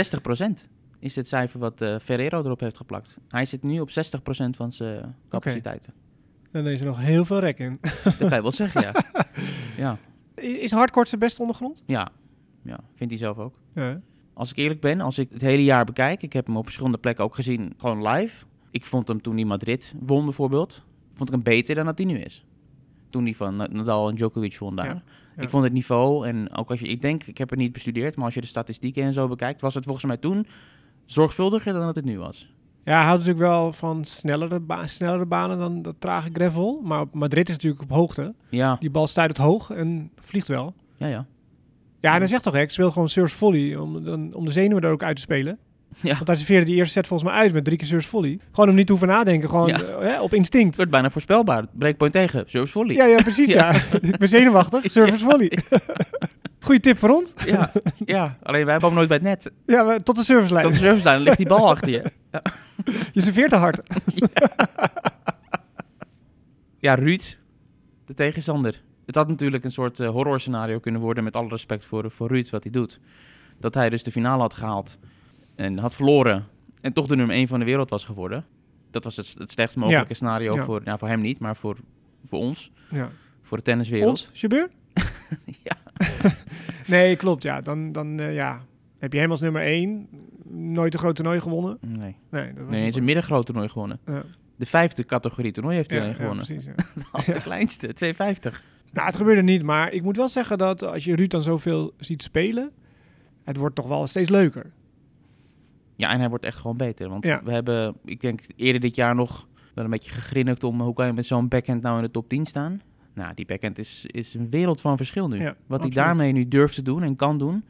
60% 0.65 0.69
is 0.99 1.17
het 1.17 1.29
cijfer 1.29 1.61
wat 1.61 1.81
eh, 1.81 1.99
Ferrero 1.99 2.45
erop 2.45 2.61
heeft 2.61 2.77
geplakt. 2.77 3.19
Hij 3.29 3.45
zit 3.45 3.63
nu 3.63 3.81
op 3.81 3.91
60% 3.91 3.93
van 4.57 4.73
zijn 4.73 5.17
capaciteiten. 5.29 5.93
Dan 6.51 6.67
is 6.67 6.81
er 6.81 6.87
nog 6.87 6.99
heel 7.01 7.25
veel 7.25 7.39
rek 7.39 7.59
in. 7.59 7.79
Dat 8.05 8.17
kan 8.17 8.31
je 8.31 8.43
wel 8.43 8.53
zeggen, 8.53 8.81
ja. 8.83 8.93
Ja, 9.77 9.99
Is 10.35 10.71
hardcourt 10.71 11.09
zijn 11.09 11.21
beste 11.21 11.41
ondergrond? 11.41 11.83
ja. 11.87 12.11
Ja, 12.63 12.79
vindt 12.95 13.13
hij 13.13 13.23
zelf 13.23 13.39
ook. 13.39 13.55
Ja. 13.75 14.01
Als 14.35 14.51
ik 14.51 14.57
eerlijk 14.57 14.81
ben, 14.81 15.01
als 15.01 15.19
ik 15.19 15.29
het 15.33 15.41
hele 15.41 15.65
jaar 15.65 15.85
bekijk, 15.85 16.23
ik 16.23 16.33
heb 16.33 16.47
hem 16.47 16.57
op 16.57 16.65
verschillende 16.65 16.99
plekken 16.99 17.25
ook 17.25 17.35
gezien, 17.35 17.75
gewoon 17.77 18.07
live. 18.09 18.45
Ik 18.71 18.85
vond 18.85 19.09
hem 19.09 19.23
toen 19.23 19.35
hij 19.35 19.45
Madrid 19.45 19.95
won 20.01 20.25
bijvoorbeeld, 20.25 20.85
vond 21.15 21.29
ik 21.29 21.35
hem 21.35 21.45
beter 21.45 21.75
dan 21.75 21.85
dat 21.85 21.99
hij 21.99 22.07
nu 22.07 22.19
is. 22.19 22.45
Toen 23.11 23.25
hij 23.25 23.35
van 23.35 23.57
Nadal 23.57 24.09
en 24.09 24.15
Djokovic 24.15 24.59
won 24.59 24.77
daar. 24.77 24.87
Ja, 24.87 25.03
ja. 25.37 25.43
Ik 25.43 25.51
vond 25.51 25.65
het 25.65 25.73
niveau, 25.73 26.27
en 26.27 26.55
ook 26.57 26.71
als 26.71 26.81
je, 26.81 26.87
ik 26.87 27.01
denk, 27.01 27.25
ik 27.25 27.39
heb 27.39 27.51
het 27.51 27.59
niet 27.59 27.73
bestudeerd, 27.73 28.17
maar 28.17 28.25
als 28.25 28.35
je 28.35 28.41
de 28.41 28.47
statistieken 28.47 29.03
en 29.03 29.13
zo 29.13 29.29
bekijkt, 29.29 29.61
was 29.61 29.75
het 29.75 29.85
volgens 29.85 30.05
mij 30.07 30.17
toen 30.17 30.47
zorgvuldiger 31.07 31.73
dan 31.73 31.83
dat 31.87 31.97
het 31.97 32.05
nu 32.05 32.19
was. 32.19 32.53
Ja, 32.85 32.93
hij 32.97 33.05
houdt 33.07 33.19
natuurlijk 33.25 33.51
wel 33.53 33.73
van 33.73 34.05
snellere, 34.05 34.61
ba- 34.61 34.87
snellere 34.87 35.27
banen 35.27 35.59
dan 35.59 35.83
dat 35.83 35.95
trage 35.99 36.31
gravel. 36.33 36.81
Maar 36.85 37.01
op 37.01 37.15
Madrid 37.15 37.49
is 37.49 37.55
natuurlijk 37.55 37.83
op 37.83 37.91
hoogte. 37.91 38.35
Ja, 38.49 38.77
Die 38.81 38.91
bal 38.91 39.07
stuit 39.07 39.29
het 39.29 39.37
hoog 39.39 39.71
en 39.71 40.11
vliegt 40.21 40.49
wel. 40.49 40.75
ja, 40.97 41.07
ja. 41.07 41.27
Ja, 42.03 42.13
en 42.13 42.19
hij 42.19 42.27
zegt 42.27 42.43
toch, 42.43 42.53
hè, 42.55 42.61
ik 42.61 42.71
speel 42.71 42.91
gewoon 42.93 43.09
surf 43.09 43.33
volley 43.33 43.77
om, 43.77 44.05
dan- 44.05 44.35
om 44.35 44.45
de 44.45 44.53
zenuwen 44.53 44.83
er 44.83 44.91
ook 44.91 45.03
uit 45.03 45.17
te 45.17 45.23
spelen. 45.23 45.59
Ja. 46.01 46.15
Want 46.15 46.27
hij 46.27 46.37
serveerde 46.37 46.65
die 46.65 46.75
eerste 46.77 46.93
set 46.93 47.07
volgens 47.07 47.31
mij 47.31 47.39
uit 47.41 47.53
met 47.53 47.65
drie 47.65 47.77
keer 47.77 47.87
surf 47.87 48.07
volley. 48.07 48.39
Gewoon 48.53 48.69
om 48.69 48.75
niet 48.75 48.87
te 48.87 48.93
hoeven 48.93 49.11
nadenken, 49.11 49.49
gewoon 49.49 49.67
Ja. 49.69 49.81
eh, 49.83 50.01
hè, 50.01 50.21
op 50.21 50.35
instinct. 50.35 50.67
Het 50.67 50.77
werd 50.77 50.91
bijna 50.91 51.11
voorspelbaar. 51.11 51.65
Breakpoint 51.73 52.13
tegen, 52.13 52.45
service 52.47 52.73
volley. 52.73 52.95
Ja, 52.95 53.05
ja, 53.05 53.23
precies, 53.23 53.53
ja. 53.53 53.73
ik 54.01 54.17
ben 54.19 54.29
zenuwachtig, 54.29 54.91
service 54.93 55.25
volley. 55.25 55.59
Goeie 56.61 56.81
tip 56.81 56.99
voor 56.99 57.09
ons. 57.11 57.33
ja, 57.47 57.73
ja. 58.05 58.37
alleen 58.43 58.63
wij 58.65 58.73
hebben 58.73 58.89
hem 58.89 58.95
nooit 58.95 59.09
bij 59.09 59.17
het 59.17 59.27
net. 59.27 59.51
Ja, 59.67 59.99
tot 59.99 60.17
de 60.17 60.23
servicelijn. 60.23 60.67
Op 60.67 60.73
de 60.73 60.79
service 60.79 61.05
lijn 61.05 61.21
ligt 61.21 61.37
die 61.37 61.47
bal 61.47 61.71
achter 61.71 61.91
je. 61.91 62.03
Je 63.13 63.21
serveert 63.21 63.51
te 63.51 63.57
hard. 63.57 63.81
Ja, 66.79 66.95
Ruud, 66.95 67.39
de 68.07 68.15
tegenstander. 68.15 68.83
Het 69.07 69.15
had 69.15 69.29
natuurlijk 69.29 69.65
een 69.65 69.73
soort 69.73 70.01
eh, 70.01 70.09
horrorscenario 70.09 70.79
kunnen 70.79 71.01
worden, 71.01 71.25
met 71.25 71.37
alle 71.37 71.49
respect 71.49 71.85
voor, 71.87 72.11
voor 72.11 72.29
Ruud, 72.29 72.51
wat 72.51 72.63
hij 72.63 72.73
doet. 72.73 73.01
Dat 73.61 73.75
hij 73.75 73.91
dus 73.91 74.03
de 74.03 74.11
finale 74.13 74.41
had 74.43 74.55
gehaald 74.55 74.99
en 75.55 75.79
had 75.79 75.95
verloren 75.95 76.47
en 76.81 76.93
toch 76.93 77.07
de 77.07 77.17
nummer 77.17 77.35
1 77.37 77.49
van 77.49 77.59
de 77.59 77.65
wereld 77.65 77.91
was 77.91 78.05
geworden. 78.05 78.45
Dat 78.91 79.05
was 79.05 79.17
het, 79.17 79.35
het 79.39 79.51
slechtst 79.51 79.77
mogelijke 79.77 80.15
scenario 80.15 80.55
Ja. 80.55 80.65
voor, 80.65 80.81
nou, 80.85 80.99
voor 80.99 81.09
hem 81.09 81.21
niet, 81.21 81.39
maar 81.39 81.57
voor, 81.57 81.77
voor 82.27 82.39
ons, 82.39 82.73
Ja. 82.91 83.11
voor 83.43 83.57
de 83.57 83.63
tenniswereld. 83.63 84.09
Ons, 84.09 84.41
Jabeur? 84.41 84.69
Ja. 85.63 85.77
nee, 86.87 87.17
klopt, 87.17 87.43
ja. 87.43 87.61
Dan, 87.61 87.93
dan 87.93 88.19
eh, 88.21 88.35
ja. 88.35 88.65
heb 88.99 89.13
je 89.13 89.19
hem 89.19 89.31
als 89.31 89.41
nummer 89.41 89.63
één. 89.63 90.09
Nooit 90.49 90.93
een 90.93 90.99
groot 90.99 91.15
toernooi 91.17 91.41
gewonnen. 91.41 91.79
Nee, 91.81 92.17
Nee, 92.31 92.53
dat 92.55 92.63
was 92.63 92.71
nee 92.73 92.83
niet- 92.85 92.97
een 92.97 93.05
middengroot 93.05 93.47
toernooi 93.47 93.69
gewonnen. 93.69 93.99
Ja. 94.07 94.23
De 94.57 94.67
vijfde 94.67 95.05
categorie 95.05 95.53
toernooi 95.53 95.77
heeft 95.77 95.91
hij 95.91 95.99
alleen 95.99 96.11
ja, 96.11 96.17
gewonnen. 96.17 96.45
precies, 96.47 96.65
de 97.35 97.41
kleinste, 97.43 97.93
250. 97.93 98.63
Nou, 98.93 99.07
het 99.07 99.17
gebeurde 99.17 99.43
niet, 99.43 99.63
maar 99.63 99.93
ik 99.93 100.03
moet 100.03 100.17
wel 100.17 100.29
zeggen 100.29 100.59
dat 100.59 100.85
als 100.85 101.05
je 101.05 101.17
Ruud 101.17 101.31
dan 101.31 101.43
zoveel 101.43 101.93
ziet 101.97 102.23
spelen, 102.23 102.71
het 103.45 103.57
wordt 103.57 103.75
toch 103.75 103.89
wel 103.89 104.07
steeds 104.07 104.29
leuker. 104.31 104.73
Ja, 105.97 106.11
en 106.11 106.19
hij 106.19 106.29
wordt 106.29 106.45
echt 106.45 106.57
gewoon 106.59 106.77
beter. 106.77 107.09
Want 107.09 107.25
Ja. 107.27 107.41
we 107.45 107.53
hebben, 107.53 107.95
ik 108.05 108.21
denk 108.21 108.41
eerder 108.57 108.81
dit 108.81 108.95
jaar 108.95 109.15
nog 109.15 109.47
wel 109.75 109.85
een 109.85 109.91
beetje 109.91 110.11
gegrinnikt 110.11 110.65
om 110.65 110.81
hoe 110.81 110.95
kan 110.95 111.07
je 111.07 111.13
met 111.13 111.27
zo'n 111.27 111.49
backhand 111.49 111.83
nou 111.83 111.97
in 111.97 112.03
de 112.03 112.11
top 112.11 112.29
10 112.29 112.47
staan. 112.47 112.81
Nou, 113.15 113.35
die 113.35 113.47
backhand 113.47 113.79
is, 113.79 114.07
is 114.07 114.35
een 114.35 114.51
wereld 114.51 114.81
van 114.81 114.97
verschil 114.97 115.29
nu. 115.29 115.41
Ja, 115.41 115.55
wat 115.67 115.81
hij 115.81 115.91
daarmee 115.91 116.33
nu 116.33 116.49
durft 116.49 116.75
te 116.75 116.83
doen 116.83 117.03
en 117.03 117.17
kan 117.17 117.39
doen. 117.39 117.65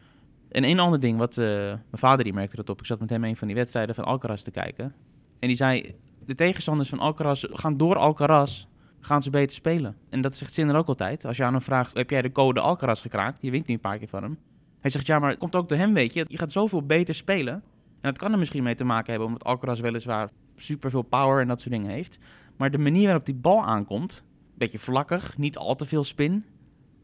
En 0.48 0.64
een 0.64 0.78
ander 0.78 1.00
ding, 1.00 1.18
wat 1.18 1.38
eh, 1.38 1.46
mijn 1.46 1.78
vader 1.92 2.24
die 2.24 2.32
merkte 2.32 2.56
dat 2.56 2.70
op. 2.70 2.78
Ik 2.80 2.86
zat 2.86 3.00
met 3.00 3.10
hem 3.10 3.24
een 3.24 3.36
van 3.36 3.46
die 3.46 3.56
wedstrijden 3.56 3.94
van 3.94 4.04
Alcaraz 4.04 4.42
te 4.42 4.50
kijken. 4.50 4.84
En 5.38 5.48
die 5.48 5.56
zei, 5.56 5.94
de 6.26 6.34
tegenstanders 6.34 6.88
van 6.88 6.98
Alcaraz 6.98 7.44
gaan 7.50 7.76
door 7.76 7.96
Alcaraz, 7.96 8.66
gaan 9.04 9.22
ze 9.22 9.30
beter 9.30 9.54
spelen. 9.54 9.96
En 10.08 10.20
dat 10.20 10.36
zegt 10.36 10.54
Sinner 10.54 10.76
ook 10.76 10.88
altijd. 10.88 11.24
Als 11.24 11.36
je 11.36 11.44
aan 11.44 11.52
hem 11.52 11.62
vraagt, 11.62 11.96
heb 11.96 12.10
jij 12.10 12.22
de 12.22 12.32
code 12.32 12.60
Alcaraz 12.60 13.02
gekraakt? 13.02 13.42
Je 13.42 13.50
wint 13.50 13.66
nu 13.66 13.74
een 13.74 13.80
paar 13.80 13.98
keer 13.98 14.08
van 14.08 14.22
hem. 14.22 14.38
Hij 14.80 14.90
zegt, 14.90 15.06
ja, 15.06 15.18
maar 15.18 15.30
het 15.30 15.38
komt 15.38 15.56
ook 15.56 15.68
door 15.68 15.78
hem, 15.78 15.94
weet 15.94 16.14
je. 16.14 16.24
Je 16.28 16.38
gaat 16.38 16.52
zoveel 16.52 16.82
beter 16.82 17.14
spelen. 17.14 17.54
En 17.54 18.10
dat 18.10 18.18
kan 18.18 18.32
er 18.32 18.38
misschien 18.38 18.62
mee 18.62 18.74
te 18.74 18.84
maken 18.84 19.10
hebben, 19.10 19.28
omdat 19.28 19.44
Alcaraz 19.44 19.80
weliswaar 19.80 20.30
superveel 20.56 21.02
power 21.02 21.40
en 21.40 21.48
dat 21.48 21.60
soort 21.60 21.74
dingen 21.74 21.90
heeft. 21.90 22.18
Maar 22.56 22.70
de 22.70 22.78
manier 22.78 23.04
waarop 23.04 23.24
die 23.24 23.34
bal 23.34 23.64
aankomt, 23.64 24.24
beetje 24.54 24.78
vlakkig, 24.78 25.38
niet 25.38 25.56
al 25.56 25.74
te 25.74 25.86
veel 25.86 26.04
spin, 26.04 26.44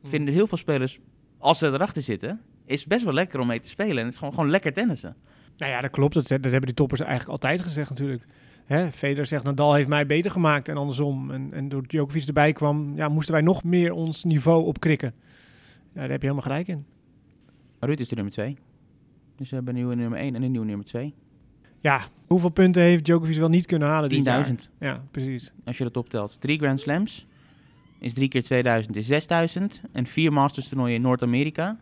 vinden 0.03 0.35
heel 0.35 0.47
veel 0.47 0.59
spelers, 0.59 0.99
als 1.39 1.59
ze 1.59 1.67
erachter 1.67 2.03
zitten, 2.03 2.41
is 2.67 2.87
best 2.87 3.05
wel 3.05 3.15
lekker 3.15 3.41
om 3.41 3.47
mee 3.47 3.61
te 3.61 3.69
spelen. 3.69 3.97
En 3.97 4.05
het 4.05 4.13
is 4.13 4.19
gewoon, 4.19 4.35
gewoon 4.35 4.51
lekker 4.51 4.73
tennissen. 4.73 5.17
Nou 5.57 5.73
ja, 5.73 5.81
dat 5.81 5.91
klopt. 5.91 6.15
Dat, 6.15 6.29
dat 6.29 6.43
hebben 6.43 6.61
die 6.61 6.75
toppers 6.75 7.01
eigenlijk 7.01 7.31
altijd 7.31 7.61
gezegd 7.61 7.91
natuurlijk. 7.91 8.25
Hè, 8.69 8.93
Federer 8.93 9.27
zegt, 9.27 9.45
Nadal 9.45 9.75
heeft 9.75 9.89
mij 9.89 10.07
beter 10.07 10.31
gemaakt 10.31 10.69
en 10.69 10.77
andersom. 10.77 11.31
En, 11.31 11.49
en 11.53 11.69
door 11.69 11.87
Djokovic 11.87 12.27
erbij 12.27 12.53
kwam, 12.53 12.97
ja, 12.97 13.09
moesten 13.09 13.33
wij 13.35 13.43
nog 13.43 13.65
meer 13.65 13.93
ons 13.93 14.25
niveau 14.25 14.65
opkrikken. 14.65 15.15
Ja, 15.93 16.01
daar 16.01 16.11
heb 16.11 16.21
je 16.23 16.29
helemaal 16.29 16.43
gelijk 16.51 16.69
in. 16.69 16.85
Maar 17.79 17.89
Ruud 17.89 18.01
is 18.01 18.09
de 18.09 18.15
nummer 18.15 18.33
2. 18.33 18.57
Dus 19.37 19.49
we 19.51 19.57
hebben 19.57 19.75
een 19.75 19.81
nieuwe 19.81 19.95
nummer 19.95 20.19
1 20.19 20.35
en 20.35 20.43
een 20.43 20.51
nieuwe 20.51 20.67
nummer 20.67 20.87
2. 20.87 21.15
Ja, 21.81 22.01
hoeveel 22.27 22.49
punten 22.49 22.83
heeft 22.83 23.05
Djokovic 23.05 23.37
wel 23.37 23.49
niet 23.49 23.67
kunnen 23.67 23.89
halen 23.89 24.09
dit 24.09 24.25
jaar? 24.25 24.47
10.000, 24.49 24.55
Ja, 24.79 25.05
precies. 25.11 25.53
als 25.65 25.79
je 25.79 25.85
dat 25.85 25.97
optelt. 25.97 26.41
Drie 26.41 26.59
Grand 26.59 26.81
Slams 26.81 27.27
is 27.99 28.15
drie 28.15 28.29
keer 28.29 28.43
2000 28.43 28.97
is 28.97 29.07
6000. 29.07 29.83
En 29.93 30.07
vier 30.07 30.33
Masters 30.33 30.69
toernooien 30.69 30.95
in 30.95 31.03
Noord-Amerika. 31.03 31.77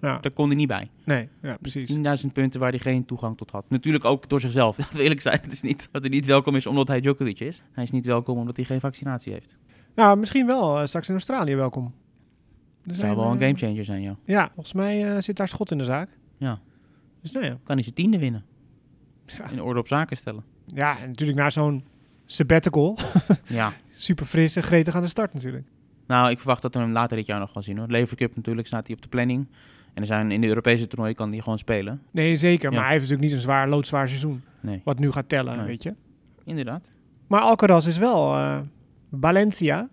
Ja, 0.00 0.18
Daar 0.18 0.32
kon 0.32 0.46
hij 0.46 0.56
niet 0.56 0.68
bij. 0.68 0.90
nee, 1.04 1.28
ja, 1.42 1.56
precies. 1.60 1.96
10.000 2.24 2.32
punten 2.32 2.60
waar 2.60 2.70
hij 2.70 2.78
geen 2.78 3.04
toegang 3.04 3.36
tot 3.36 3.50
had. 3.50 3.64
Natuurlijk 3.68 4.04
ook 4.04 4.28
door 4.28 4.40
zichzelf. 4.40 4.76
Dat 4.76 4.92
wil 4.94 5.10
ik 5.10 5.20
zijn. 5.20 5.38
Het 5.42 5.52
is 5.52 5.62
niet 5.62 5.88
dat 5.92 6.02
hij 6.02 6.10
niet 6.10 6.26
welkom 6.26 6.56
is 6.56 6.66
omdat 6.66 6.88
hij 6.88 7.00
Djokovic 7.00 7.40
is. 7.40 7.62
Hij 7.72 7.84
is 7.84 7.90
niet 7.90 8.06
welkom 8.06 8.38
omdat 8.38 8.56
hij 8.56 8.64
geen 8.64 8.80
vaccinatie 8.80 9.32
heeft. 9.32 9.56
Nou, 9.94 10.18
misschien 10.18 10.46
wel 10.46 10.78
eh, 10.80 10.86
straks 10.86 11.06
in 11.08 11.14
Australië 11.14 11.54
welkom. 11.56 11.94
Dat 12.84 12.96
zou 12.96 13.16
wel 13.16 13.24
een 13.30 13.40
eh, 13.40 13.46
gamechanger 13.46 13.84
zijn, 13.84 14.02
joh. 14.02 14.16
Ja, 14.24 14.46
volgens 14.54 14.72
mij 14.74 15.14
eh, 15.14 15.22
zit 15.22 15.36
daar 15.36 15.48
schot 15.48 15.70
in 15.70 15.78
de 15.78 15.84
zaak. 15.84 16.08
Ja. 16.36 16.60
Dus 17.22 17.32
nou 17.32 17.44
ja. 17.46 17.50
Kan 17.64 17.74
hij 17.74 17.82
zijn 17.82 17.94
tiende 17.94 18.18
winnen. 18.18 18.44
Ja, 19.26 19.48
In 19.50 19.62
orde 19.62 19.80
op 19.80 19.88
zaken 19.88 20.16
stellen. 20.16 20.44
ja 20.66 20.98
en 21.00 21.08
natuurlijk 21.08 21.38
na 21.38 21.50
zo'n 21.50 21.84
sabbatical. 22.26 22.98
Ja. 23.46 23.72
Super 23.88 24.26
fris 24.26 24.56
en 24.56 24.62
gretig 24.62 24.94
aan 24.94 25.02
de 25.02 25.08
start 25.08 25.34
natuurlijk. 25.34 25.66
Nou, 26.06 26.30
ik 26.30 26.38
verwacht 26.38 26.62
dat 26.62 26.74
we 26.74 26.80
hem 26.80 26.92
later 26.92 27.16
dit 27.16 27.26
jaar 27.26 27.38
nog 27.40 27.52
gaan 27.52 27.62
zien, 27.62 27.78
hoor. 27.78 27.86
Lever 27.88 28.16
Cup 28.16 28.36
natuurlijk 28.36 28.66
staat 28.66 28.86
hij 28.86 28.96
op 28.96 29.02
de 29.02 29.08
planning. 29.08 29.46
En 29.94 30.00
er 30.02 30.06
zijn 30.06 30.30
in 30.30 30.40
de 30.40 30.46
Europese 30.46 30.86
toernooi 30.86 31.14
kan 31.14 31.30
hij 31.30 31.40
gewoon 31.40 31.58
spelen. 31.58 32.02
Nee, 32.10 32.36
zeker. 32.36 32.70
Ja. 32.70 32.76
Maar 32.76 32.84
hij 32.84 32.92
heeft 32.96 33.02
natuurlijk 33.02 33.28
niet 33.28 33.38
een 33.38 33.44
zwaar, 33.44 33.68
loodzwaar 33.68 34.08
seizoen. 34.08 34.42
Nee, 34.60 34.80
Wat 34.84 34.98
nu 34.98 35.12
gaat 35.12 35.28
tellen, 35.28 35.56
Nee. 35.56 35.66
weet 35.66 35.82
je. 35.82 35.94
inderdaad. 36.44 36.90
Maar 37.26 37.40
Alcaraz 37.40 37.86
is 37.86 37.98
wel 37.98 38.34
eh, 38.36 38.58
Valencia. 39.20 39.88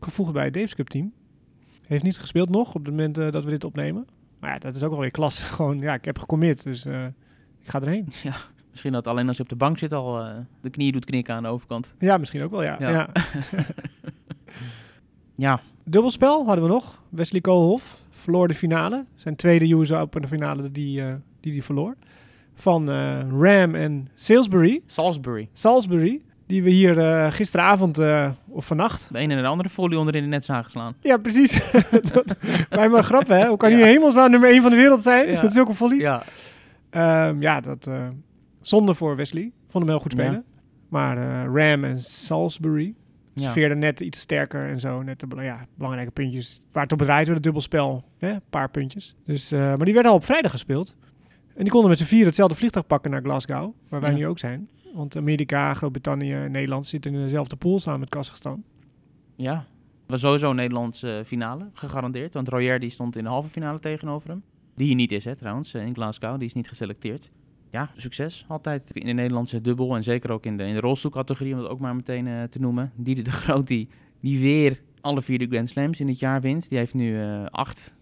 Gevoegd 0.00 0.32
bij 0.32 0.44
het 0.44 0.54
Davis 0.54 0.74
Cup 0.74 0.88
team. 0.88 1.12
Heeft 1.86 2.02
niet 2.02 2.18
gespeeld 2.18 2.48
nog 2.50 2.68
op 2.68 2.84
het 2.84 2.90
moment 2.94 3.18
eh, 3.18 3.30
dat 3.30 3.44
we 3.44 3.50
dit 3.50 3.64
opnemen. 3.64 4.06
Maar 4.40 4.52
ja, 4.52 4.58
dat 4.58 4.74
is 4.74 4.82
ook 4.82 4.90
wel 4.90 5.00
weer 5.00 5.10
klasse. 5.10 5.44
Gewoon, 5.54 5.78
ja, 5.78 5.94
ik 5.94 6.04
heb 6.04 6.18
gecommit. 6.18 6.62
Dus 6.62 6.84
eh, 6.84 7.04
ik 7.60 7.68
ga 7.68 7.80
erheen. 7.80 8.08
Misschien 8.70 8.92
dat 8.92 9.06
alleen 9.06 9.28
als 9.28 9.36
je 9.36 9.42
op 9.42 9.48
de 9.48 9.56
bank 9.56 9.78
zit 9.78 9.92
al 9.92 10.24
de 10.60 10.70
knieën 10.70 10.92
doet 10.92 11.04
knikken 11.04 11.34
aan 11.34 11.42
de 11.42 11.48
overkant. 11.48 11.94
Ja, 11.98 12.18
misschien 12.18 12.42
ook 12.42 12.50
wel, 12.50 12.62
ja. 12.62 12.76
Ja. 12.80 12.88
ja. 12.90 13.08
Ja, 15.34 15.60
Dubbelspel 15.84 16.46
hadden 16.46 16.64
we 16.64 16.70
nog. 16.70 17.02
Wesley 17.08 17.40
Koolhof 17.40 18.02
verloor 18.20 18.48
de 18.48 18.54
finale. 18.54 19.04
Zijn 19.14 19.36
tweede 19.36 19.72
US 19.74 19.92
Open 19.92 20.28
finale 20.28 20.70
die 20.70 21.00
hij 21.00 21.18
die 21.40 21.52
die 21.52 21.64
verloor. 21.64 21.94
Van 22.54 22.90
eh, 22.90 23.18
Ram 23.40 23.74
en 23.74 24.08
Salisbury. 24.14 24.80
Salisbury. 24.86 25.48
Salisbury. 25.52 26.20
Die 26.46 26.62
we 26.62 26.70
hier 26.70 26.98
eh, 26.98 27.32
gisteravond 27.32 27.98
eh, 27.98 28.30
of 28.48 28.66
vannacht. 28.66 29.08
De 29.12 29.18
ene 29.18 29.34
en 29.34 29.42
de 29.42 29.48
andere 29.48 29.68
folie 29.68 29.98
onder 29.98 30.14
in 30.14 30.22
de 30.22 30.28
net 30.28 30.44
zagen 30.44 30.70
slaan. 30.70 30.94
Ja, 31.00 31.16
precies. 31.16 31.70
dat, 32.12 32.36
wij 32.70 32.88
maar 32.88 33.02
grappen, 33.02 33.38
hè? 33.38 33.46
Hoe 33.48 33.56
kan 33.56 33.70
Ja. 33.70 33.76
hij 33.76 33.88
hemelsnaam 33.88 34.30
nummer 34.30 34.50
1 34.50 34.62
van 34.62 34.70
de 34.70 34.76
wereld 34.76 35.02
zijn? 35.02 35.28
Ja. 35.30 35.42
Met 35.42 35.52
zulke 35.52 35.74
volleys. 35.74 36.02
Ja, 36.02 36.22
Ehm, 36.90 37.42
ja, 37.42 37.60
dat 37.60 37.86
eh, 37.86 38.06
zonde 38.60 38.94
voor 38.94 39.16
Wesley. 39.16 39.50
Vond 39.68 39.84
hem 39.84 39.92
heel 39.92 40.02
goed 40.02 40.12
Ja. 40.12 40.18
spelen. 40.22 40.44
Maar 40.88 41.16
eh, 41.18 41.42
Ram 41.44 41.84
en 41.84 42.00
Salisbury 42.00 42.94
ja. 43.34 43.42
serveerden 43.42 43.78
net 43.78 44.00
iets 44.00 44.20
sterker 44.20 44.68
en 44.68 44.80
zo. 44.80 45.02
Net 45.02 45.20
de 45.20 45.26
ja, 45.42 45.66
belangrijke 45.74 46.10
puntjes. 46.10 46.60
Waar 46.72 46.82
het 46.82 46.92
op 46.92 46.98
draait 46.98 47.26
door 47.26 47.34
het 47.34 47.44
dubbelspel. 47.44 48.04
Een 48.18 48.40
paar 48.50 48.70
puntjes. 48.70 49.14
Dus, 49.24 49.52
eh, 49.52 49.58
maar 49.60 49.84
die 49.84 49.94
werden 49.94 50.10
al 50.12 50.16
op 50.16 50.24
vrijdag 50.24 50.50
gespeeld. 50.50 50.96
En 51.54 51.62
die 51.62 51.70
konden 51.72 51.90
met 51.90 51.98
z'n 51.98 52.04
vier 52.04 52.24
hetzelfde 52.26 52.54
vliegtuig 52.54 52.86
pakken 52.86 53.10
naar 53.10 53.22
Glasgow. 53.22 53.74
Waar 53.88 54.00
wij 54.00 54.10
Ja. 54.10 54.16
nu 54.16 54.26
ook 54.26 54.38
zijn. 54.38 54.68
Want 54.94 55.16
Amerika, 55.16 55.74
Groot-Brittannië 55.74 56.32
en 56.32 56.50
Nederland 56.50 56.86
zitten 56.86 57.14
in 57.14 57.20
dezelfde 57.22 57.56
pool 57.56 57.78
samen 57.80 58.00
met 58.00 58.08
Kazachstan. 58.08 58.62
ja. 59.36 59.66
Was 60.06 60.20
sowieso 60.20 60.50
een 60.50 60.56
Nederlandse 60.56 61.22
finale, 61.26 61.68
gegarandeerd. 61.72 62.34
Want 62.34 62.48
Royer 62.48 62.80
die 62.80 62.90
stond 62.90 63.16
in 63.16 63.22
de 63.24 63.28
halve 63.28 63.48
finale 63.50 63.78
tegenover 63.78 64.28
hem. 64.28 64.42
Die 64.74 64.86
hier 64.86 64.94
niet 64.96 65.12
is, 65.12 65.24
hè, 65.24 65.36
trouwens, 65.36 65.74
eh, 65.74 65.86
in 65.86 65.94
Glasgow. 65.94 66.38
Die 66.38 66.46
is 66.48 66.52
niet 66.54 66.68
geselecteerd. 66.68 67.30
Ja, 67.70 67.90
succes 67.96 68.44
altijd 68.48 68.90
in 68.90 69.06
de 69.06 69.12
Nederlandse 69.12 69.60
dubbel. 69.60 69.96
En 69.96 70.02
zeker 70.02 70.30
ook 70.30 70.46
in 70.46 70.56
de, 70.56 70.64
in 70.64 70.74
de 70.74 70.80
rolstoelcategorie, 70.80 71.54
om 71.54 71.60
dat 71.60 71.70
ook 71.70 71.80
maar 71.80 71.96
meteen 71.96 72.26
eh, 72.26 72.42
te 72.42 72.60
noemen. 72.60 72.92
Diede 72.96 73.22
de 73.22 73.30
Groot, 73.32 73.66
die, 73.66 73.88
die 74.20 74.40
weer 74.40 74.80
alle 75.00 75.22
vier 75.22 75.38
de 75.38 75.46
Grand 75.46 75.68
Slams 75.68 76.00
in 76.00 76.08
het 76.08 76.18
jaar 76.18 76.40
wint. 76.40 76.68
Die 76.68 76.78
heeft 76.78 76.94
nu 76.94 77.20
eh, 77.20 77.44
acht, 77.44 77.94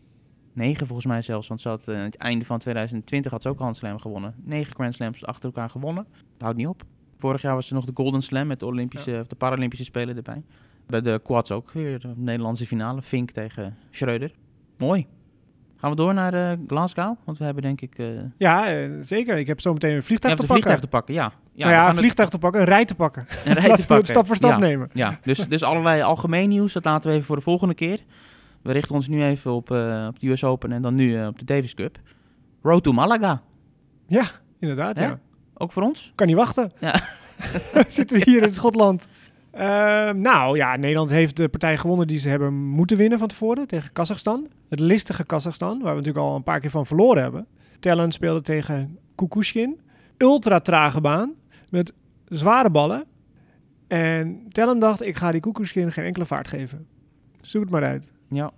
negen 0.53 0.87
volgens 0.87 1.07
mij 1.07 1.23
zelfs. 1.23 1.49
Want 1.49 1.61
ze 1.61 1.69
had 1.69 1.89
eh, 1.89 1.97
aan 1.97 2.05
het 2.05 2.17
einde 2.17 2.45
van 2.45 2.59
2020 2.59 3.33
had 3.33 3.43
ze 3.43 3.49
ook 3.49 3.57
Grand 3.57 3.77
Slam 3.77 3.99
gewonnen. 3.99 4.35
Negen 4.45 4.75
Grand 4.75 4.95
Slams 4.95 5.25
achter 5.25 5.45
elkaar 5.45 5.71
gewonnen. 5.71 6.07
Dat 6.13 6.43
houdt 6.43 6.57
niet 6.57 6.67
op. 6.67 6.83
Vorig 7.17 7.43
jaar 7.43 7.55
was 7.55 7.69
er 7.69 7.75
nog 7.75 7.85
de 7.85 7.93
Golden 7.95 8.23
Slam 8.23 8.47
met 8.47 8.61
de, 8.61 8.67
Olympische, 8.67 9.19
of 9.21 9.27
de 9.27 9.37
Paralympische 9.37 9.85
Spelen 9.85 10.17
erbij. 10.17 10.43
Bij 10.87 11.01
de 11.01 11.21
quads 11.25 11.53
ook 11.53 11.71
weer 11.71 12.01
de 12.01 12.13
Nederlandse 12.17 12.67
finale. 12.67 13.03
Fink 13.03 13.31
tegen 13.31 13.77
Schreuder. 13.91 14.35
Mooi. 14.77 15.18
Gaan 15.81 15.91
we 15.91 15.97
door 15.97 16.15
naar 16.15 16.35
eh, 16.35 16.59
Glasgow? 16.67 17.17
Want 17.25 17.39
we 17.39 17.45
hebben 17.45 17.63
denk 17.63 17.81
ik... 17.81 17.99
eh 17.99 18.07
Ja, 18.39 18.67
eh, 18.71 18.91
zeker. 19.01 19.37
Ik 19.39 19.47
heb 19.47 19.61
zo 19.61 19.73
meteen 19.73 19.95
een 19.95 20.03
vliegtuig 20.03 20.35
te 20.35 20.43
een 20.43 20.47
pakken. 20.49 20.65
vliegtuig 20.71 20.81
te 20.81 20.97
pakken, 20.97 21.15
ja. 21.15 21.33
ja 21.53 21.65
nou 21.65 21.77
ja, 21.77 21.83
een 21.83 21.89
het- 21.91 21.99
vliegtuig 21.99 22.29
te 22.29 22.39
pakken, 22.39 22.61
een 22.61 22.67
rij 22.67 22.85
te 22.85 22.95
pakken. 22.95 23.23
een 23.29 23.29
rij 23.45 23.45
te 23.45 23.55
Laten 23.55 23.71
we 23.71 23.77
het 23.79 23.87
pakken. 23.87 24.07
stap 24.07 24.27
voor 24.27 24.37
stap 24.37 24.51
ja. 24.51 24.59
nemen. 24.59 24.91
Ja, 24.93 25.19
dus, 25.23 25.39
dus 25.49 25.63
allerlei 25.63 26.03
algemeen 26.03 26.49
nieuws, 26.49 26.73
dat 26.73 26.85
laten 26.85 27.09
we 27.11 27.15
even 27.15 27.27
voor 27.27 27.37
de 27.37 27.43
volgende 27.43 27.75
keer. 27.75 27.99
We 28.63 28.73
richten 28.73 28.95
ons 28.95 29.09
nu 29.09 29.25
even 29.25 29.51
op, 29.53 29.71
op 30.09 30.21
de 30.21 30.29
US 30.31 30.45
Open 30.45 30.73
en 30.73 30.83
dan 30.83 30.95
nu 30.95 31.27
op 31.27 31.39
de 31.39 31.45
Davis 31.45 31.75
Cup. 31.75 31.99
Road 32.63 32.83
to 32.83 32.93
Malaga, 32.93 33.43
Ja, 34.07 34.25
inderdaad. 34.61 34.99
Ja. 34.99 35.19
ook 35.55 35.73
voor 35.73 35.83
ons. 35.83 36.13
Kan 36.15 36.27
niet 36.27 36.37
wachten. 36.37 36.71
Ja. 36.81 36.95
Zitten 37.89 38.19
we 38.19 38.31
hier 38.31 38.43
in 38.43 38.55
Schotland. 38.55 39.09
Ehm, 39.51 40.21
nou 40.21 40.57
ja, 40.57 40.77
Nederland 40.77 41.11
heeft 41.11 41.37
de 41.37 41.49
partij 41.49 41.77
gewonnen 41.77 42.07
die 42.07 42.19
ze 42.19 42.29
hebben 42.29 42.55
moeten 42.55 42.97
winnen 42.97 43.19
van 43.19 43.29
tevoren 43.29 43.67
tegen 43.67 43.93
Kazachstan. 43.93 44.49
Het 44.69 44.81
listige 44.81 45.25
Kazachstan, 45.25 45.79
waar 45.83 45.91
we 45.91 45.99
natuurlijk 46.01 46.27
al 46.27 46.37
een 46.37 46.43
paar 46.43 46.61
keer 46.61 46.71
van 46.71 46.87
verloren 46.87 47.23
hebben. 47.23 47.47
Tellen 47.81 48.13
speelde 48.13 48.43
tegen 48.43 48.99
Kukushkin. 49.15 49.81
Ultra 50.17 50.61
trage 50.61 51.01
baan 51.01 51.33
met 51.71 51.93
zware 52.29 52.71
ballen. 52.71 53.05
En 53.87 54.47
Tellen 54.49 54.79
dacht, 54.79 55.03
ik 55.03 55.17
ga 55.17 55.33
die 55.33 55.41
Kukushkin 55.41 55.93
geen 55.93 56.05
enkele 56.05 56.27
vaart 56.27 56.49
geven. 56.49 56.87
Zoek 57.41 57.63
het 57.63 57.71
maar 57.71 57.85
uit. 57.85 58.13
Ja, 58.29 58.51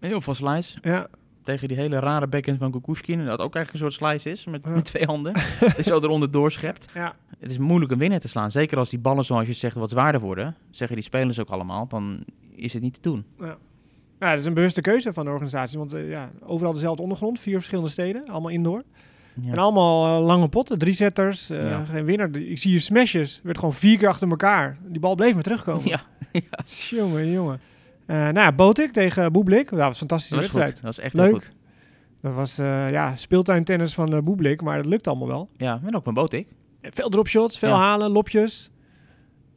heel 0.00 0.20
veel 0.20 0.34
slice. 0.34 0.78
Ja, 0.82 1.08
Tegen 1.48 1.68
die 1.68 1.76
hele 1.76 1.98
rare 1.98 2.26
backhand 2.26 2.58
van 2.58 2.70
Kukushkin. 2.70 3.18
Dat 3.24 3.38
ook 3.40 3.54
eigenlijk 3.54 3.72
een 3.72 3.78
soort 3.78 3.92
slice 3.92 4.30
is, 4.30 4.44
met, 4.46 4.60
Ja. 4.64 4.70
met 4.70 4.84
twee 4.84 5.04
handen. 5.04 5.32
Zo 5.80 6.00
eronder 6.00 6.30
doorschept. 6.30 6.86
ja. 6.94 7.16
Het 7.38 7.50
is 7.50 7.58
moeilijk 7.58 7.92
een 7.92 7.98
winnaar 7.98 8.20
te 8.20 8.28
slaan. 8.28 8.50
Zeker 8.50 8.78
als 8.78 8.90
die 8.90 8.98
ballen, 8.98 9.24
zoals 9.24 9.46
je 9.46 9.52
zegt, 9.52 9.74
wat 9.76 9.90
zwaarder 9.90 10.20
worden. 10.20 10.56
Zeggen 10.70 10.96
die 10.96 11.04
spelers 11.04 11.40
ook 11.40 11.48
allemaal, 11.48 11.86
dan 11.86 12.24
is 12.54 12.72
het 12.72 12.82
niet 12.82 12.94
te 12.94 13.00
doen. 13.00 13.24
Ja, 13.40 14.30
dat 14.30 14.38
is 14.38 14.44
een 14.44 14.54
bewuste 14.54 14.80
keuze 14.80 15.12
van 15.12 15.24
de 15.24 15.30
organisatie. 15.30 15.78
Want 15.78 15.92
eh, 15.92 16.08
ja, 16.10 16.30
overal 16.46 16.72
dezelfde 16.72 17.02
ondergrond, 17.02 17.40
vier 17.40 17.54
verschillende 17.54 17.90
steden, 17.90 18.28
allemaal 18.28 18.50
indoor. 18.50 18.82
Ja. 19.42 19.52
En 19.52 19.58
allemaal 19.58 20.18
eh, 20.20 20.26
lange 20.26 20.48
potten, 20.48 20.78
drie 20.78 20.92
setters, 20.94 21.50
eh, 21.50 21.62
Ja. 21.70 21.84
geen 21.84 22.04
winnaar. 22.04 22.36
Ik 22.36 22.58
zie 22.58 22.70
hier 22.70 22.80
smashes, 22.80 23.40
werd 23.42 23.58
gewoon 23.58 23.74
vier 23.74 23.98
keer 23.98 24.08
achter 24.08 24.28
elkaar. 24.28 24.78
Die 24.86 25.00
bal 25.00 25.14
bleef 25.14 25.34
maar 25.34 25.42
terugkomen. 25.42 25.88
Ja, 26.32 26.58
Jongen, 26.90 27.30
jongen. 27.30 27.60
Eh 28.08 28.16
nou 28.16 28.34
ja, 28.38 28.52
Botik 28.52 28.92
tegen 28.92 29.32
Boeblik. 29.32 29.70
Dat 29.70 29.78
was 29.78 29.88
een 29.88 29.94
fantastische 29.94 30.34
dat 30.34 30.44
was 30.44 30.52
wedstrijd. 30.54 30.72
goed. 30.72 30.82
Dat 30.82 30.96
was 30.96 31.04
echt 31.04 31.14
Leuk. 31.14 31.24
heel 31.26 31.34
goed. 31.34 31.52
Dat 32.22 32.34
was 32.34 32.58
eh, 32.58 32.90
ja, 32.90 33.16
speeltuintennis 33.16 33.94
van 33.94 34.14
eh 34.14 34.20
Boeblik, 34.22 34.62
maar 34.62 34.76
dat 34.76 34.86
lukt 34.86 35.06
allemaal 35.06 35.28
wel. 35.28 35.48
Ja, 35.56 35.80
en 35.84 35.96
ook 35.96 36.04
van 36.04 36.14
Botik. 36.14 36.48
Veel 36.82 37.08
dropshots, 37.08 37.58
veel 37.58 37.68
Ja. 37.68 37.76
halen, 37.76 38.10
lopjes. 38.10 38.70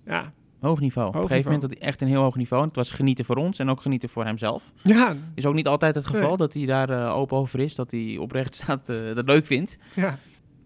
Ja, 0.06 0.34
Hoog 0.60 0.80
niveau. 0.80 1.08
Op 1.08 1.14
een 1.14 1.22
gegeven 1.22 1.36
niveau. 1.38 1.54
moment 1.56 1.72
had 1.72 1.80
hij 1.82 1.90
echt 1.90 2.02
een 2.02 2.08
heel 2.08 2.22
hoog 2.22 2.36
niveau. 2.36 2.62
En 2.62 2.68
het 2.68 2.78
was 2.78 2.92
genieten 2.92 3.26
voor 3.26 3.36
ons 3.36 3.60
en 3.60 3.70
ook 3.70 3.82
genieten 3.82 4.10
voor 4.10 4.26
hemzelf. 4.26 4.72
ja, 4.84 5.16
Is 5.36 5.46
ook 5.46 5.54
niet 5.54 5.68
altijd 5.68 5.96
het 5.96 6.06
geval 6.06 6.28
Nee. 6.28 6.38
dat 6.38 6.54
hij 6.54 6.66
daar 6.66 7.14
open 7.14 7.38
over 7.38 7.60
is. 7.60 7.76
Dat 7.76 7.92
hij 7.92 8.18
oprecht 8.20 8.56
staat, 8.62 8.86
dat 8.86 9.26
leuk 9.28 9.46
vindt. 9.46 9.78
ja. 9.96 10.18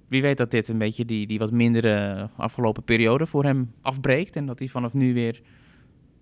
Wie 0.07 0.21
weet 0.21 0.37
dat 0.37 0.51
dit 0.51 0.67
een 0.67 0.77
beetje 0.77 1.05
die, 1.05 1.27
die 1.27 1.39
wat 1.39 1.51
mindere 1.51 2.29
afgelopen 2.37 2.83
periode 2.83 3.25
voor 3.25 3.43
hem 3.43 3.71
afbreekt. 3.81 4.35
En 4.35 4.45
dat 4.45 4.59
hij 4.59 4.67
vanaf 4.67 4.93
nu 4.93 5.13
weer 5.13 5.41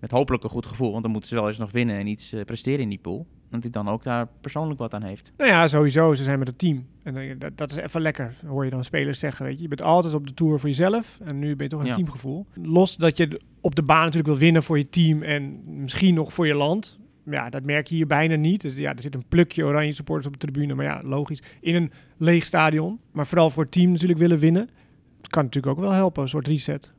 met 0.00 0.10
hopelijk 0.10 0.44
een 0.44 0.50
goed 0.50 0.66
gevoel, 0.66 0.90
want 0.90 1.02
dan 1.02 1.10
moeten 1.10 1.30
ze 1.30 1.36
wel 1.36 1.46
eens 1.46 1.58
nog 1.58 1.72
winnen 1.72 1.96
en 1.96 2.06
iets 2.06 2.32
eh, 2.32 2.44
presteren 2.44 2.80
in 2.80 2.88
die 2.88 2.98
pool. 2.98 3.26
Dat 3.50 3.62
hij 3.62 3.72
dan 3.72 3.88
ook 3.88 4.02
daar 4.02 4.28
persoonlijk 4.40 4.78
wat 4.78 4.94
aan 4.94 5.02
heeft. 5.02 5.32
Nou 5.36 5.50
ja, 5.50 5.68
sowieso. 5.68 6.14
Ze 6.14 6.22
zijn 6.22 6.38
met 6.38 6.48
het 6.48 6.58
team. 6.58 6.86
En 7.02 7.16
eh, 7.16 7.34
dat, 7.38 7.56
dat 7.58 7.70
is 7.70 7.76
even 7.76 8.00
lekker, 8.00 8.34
hoor 8.46 8.64
je 8.64 8.70
dan 8.70 8.84
spelers 8.84 9.18
zeggen. 9.18 9.44
Weet 9.44 9.56
je. 9.56 9.62
je 9.62 9.68
bent 9.68 9.82
altijd 9.82 10.14
op 10.14 10.26
de 10.26 10.34
tour 10.34 10.58
voor 10.58 10.68
jezelf. 10.68 11.18
En 11.24 11.38
nu 11.38 11.56
ben 11.56 11.64
je 11.64 11.70
toch 11.70 11.80
een 11.80 11.86
Ja. 11.86 11.94
teamgevoel. 11.94 12.46
Los 12.54 12.96
dat 12.96 13.16
je 13.16 13.40
op 13.60 13.74
de 13.74 13.82
baan 13.82 14.00
natuurlijk 14.00 14.26
wil 14.26 14.36
winnen 14.38 14.62
voor 14.62 14.78
je 14.78 14.88
team. 14.88 15.22
En 15.22 15.62
misschien 15.82 16.14
nog 16.14 16.32
voor 16.32 16.46
je 16.46 16.54
land. 16.54 16.98
Ja, 17.24 17.50
dat 17.50 17.62
merk 17.62 17.86
je 17.86 17.94
hier 17.94 18.06
bijna 18.06 18.34
niet. 18.34 18.60
Dus 18.60 18.76
ja, 18.76 18.94
er 18.94 19.02
zit 19.02 19.14
een 19.14 19.24
plukje 19.28 19.64
oranje 19.64 19.92
supporters 19.92 20.26
op 20.26 20.32
de 20.32 20.46
tribune. 20.46 20.74
Maar 20.74 20.84
ja, 20.84 21.00
logisch. 21.04 21.42
In 21.60 21.74
een 21.74 21.90
leeg 22.16 22.44
stadion. 22.44 23.00
Maar 23.12 23.26
vooral 23.26 23.50
voor 23.50 23.62
het 23.62 23.72
team 23.72 23.90
natuurlijk 23.90 24.18
willen 24.20 24.38
winnen. 24.38 24.68
Het 25.16 25.28
kan 25.28 25.44
natuurlijk 25.44 25.76
ook 25.76 25.82
wel 25.84 25.92
helpen, 25.92 26.22
een 26.22 26.28
soort 26.28 26.46
reset. 26.46 26.92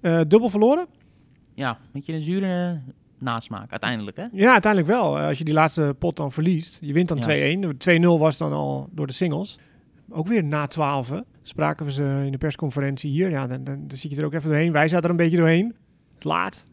Eh, 0.00 0.20
dubbel 0.28 0.48
verloren? 0.48 0.86
Ja, 1.54 1.70
een 1.70 1.88
beetje 1.92 2.12
een 2.12 2.20
zure 2.20 2.80
nasmaak 3.18 3.70
uiteindelijk, 3.70 4.16
hè? 4.16 4.26
Ja, 4.32 4.52
uiteindelijk 4.52 4.92
wel. 4.92 5.18
Eh, 5.18 5.26
als 5.26 5.38
je 5.38 5.44
die 5.44 5.54
laatste 5.54 5.94
pot 5.98 6.16
dan 6.16 6.32
verliest. 6.32 6.78
Je 6.80 6.92
wint 6.92 7.08
dan 7.08 7.16
Ja. 7.16 7.22
2-1. 7.22 7.76
2-0 7.78 8.18
was 8.18 8.38
dan 8.38 8.52
al 8.52 8.88
door 8.92 9.06
de 9.06 9.12
singles. 9.12 9.58
Ook 10.10 10.26
weer 10.26 10.44
na 10.44 10.66
12. 10.66 11.22
Spraken 11.42 11.86
we 11.86 11.92
ze 11.92 12.22
in 12.24 12.32
de 12.32 12.38
persconferentie 12.38 13.10
hier. 13.10 13.30
Ja, 13.30 13.46
dan, 13.46 13.64
dan, 13.64 13.86
dan 13.86 13.96
zit 13.96 14.10
je 14.10 14.16
er 14.16 14.24
ook 14.24 14.32
even 14.32 14.48
doorheen. 14.50 14.72
Wij 14.72 14.88
zaten 14.88 15.04
er 15.04 15.10
een 15.10 15.16
beetje 15.16 15.36
doorheen. 15.36 15.74
Laat. 16.20 16.64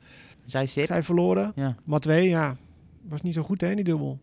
Zij 0.45 0.65
zit. 0.65 0.87
Zij 0.87 1.03
verloren. 1.03 1.51
Ja. 1.55 1.75
Matwee, 1.83 2.29
ja, 2.29 2.57
was 3.01 3.21
niet 3.21 3.33
zo 3.33 3.41
goed 3.41 3.61
hè, 3.61 3.75
die 3.75 3.83
dubbel. 3.83 4.19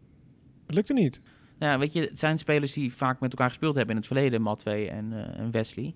Het 0.66 0.74
lukte 0.74 0.92
niet. 0.92 1.20
Ja, 1.58 1.78
weet 1.78 1.92
je, 1.92 2.00
het 2.00 2.18
zijn 2.18 2.38
spelers 2.38 2.72
die 2.72 2.94
vaak 2.94 3.20
met 3.20 3.30
elkaar 3.30 3.48
gespeeld 3.48 3.74
hebben 3.74 3.94
in 3.94 4.00
het 4.00 4.06
verleden, 4.10 4.42
Matwee 4.42 4.90
en, 4.90 5.12
eh, 5.12 5.38
en 5.38 5.50
Wesley. 5.50 5.94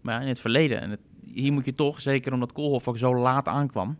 Maar 0.00 0.22
in 0.22 0.28
het 0.28 0.40
verleden, 0.40 0.80
en 0.80 0.90
het, 0.90 1.00
hier 1.40 1.52
moet 1.52 1.64
je 1.64 1.74
toch, 1.74 2.00
zeker 2.00 2.32
omdat 2.32 2.52
Koolhof 2.52 2.88
ook 2.88 2.98
zo 2.98 3.16
laat 3.16 3.48
aankwam 3.48 3.98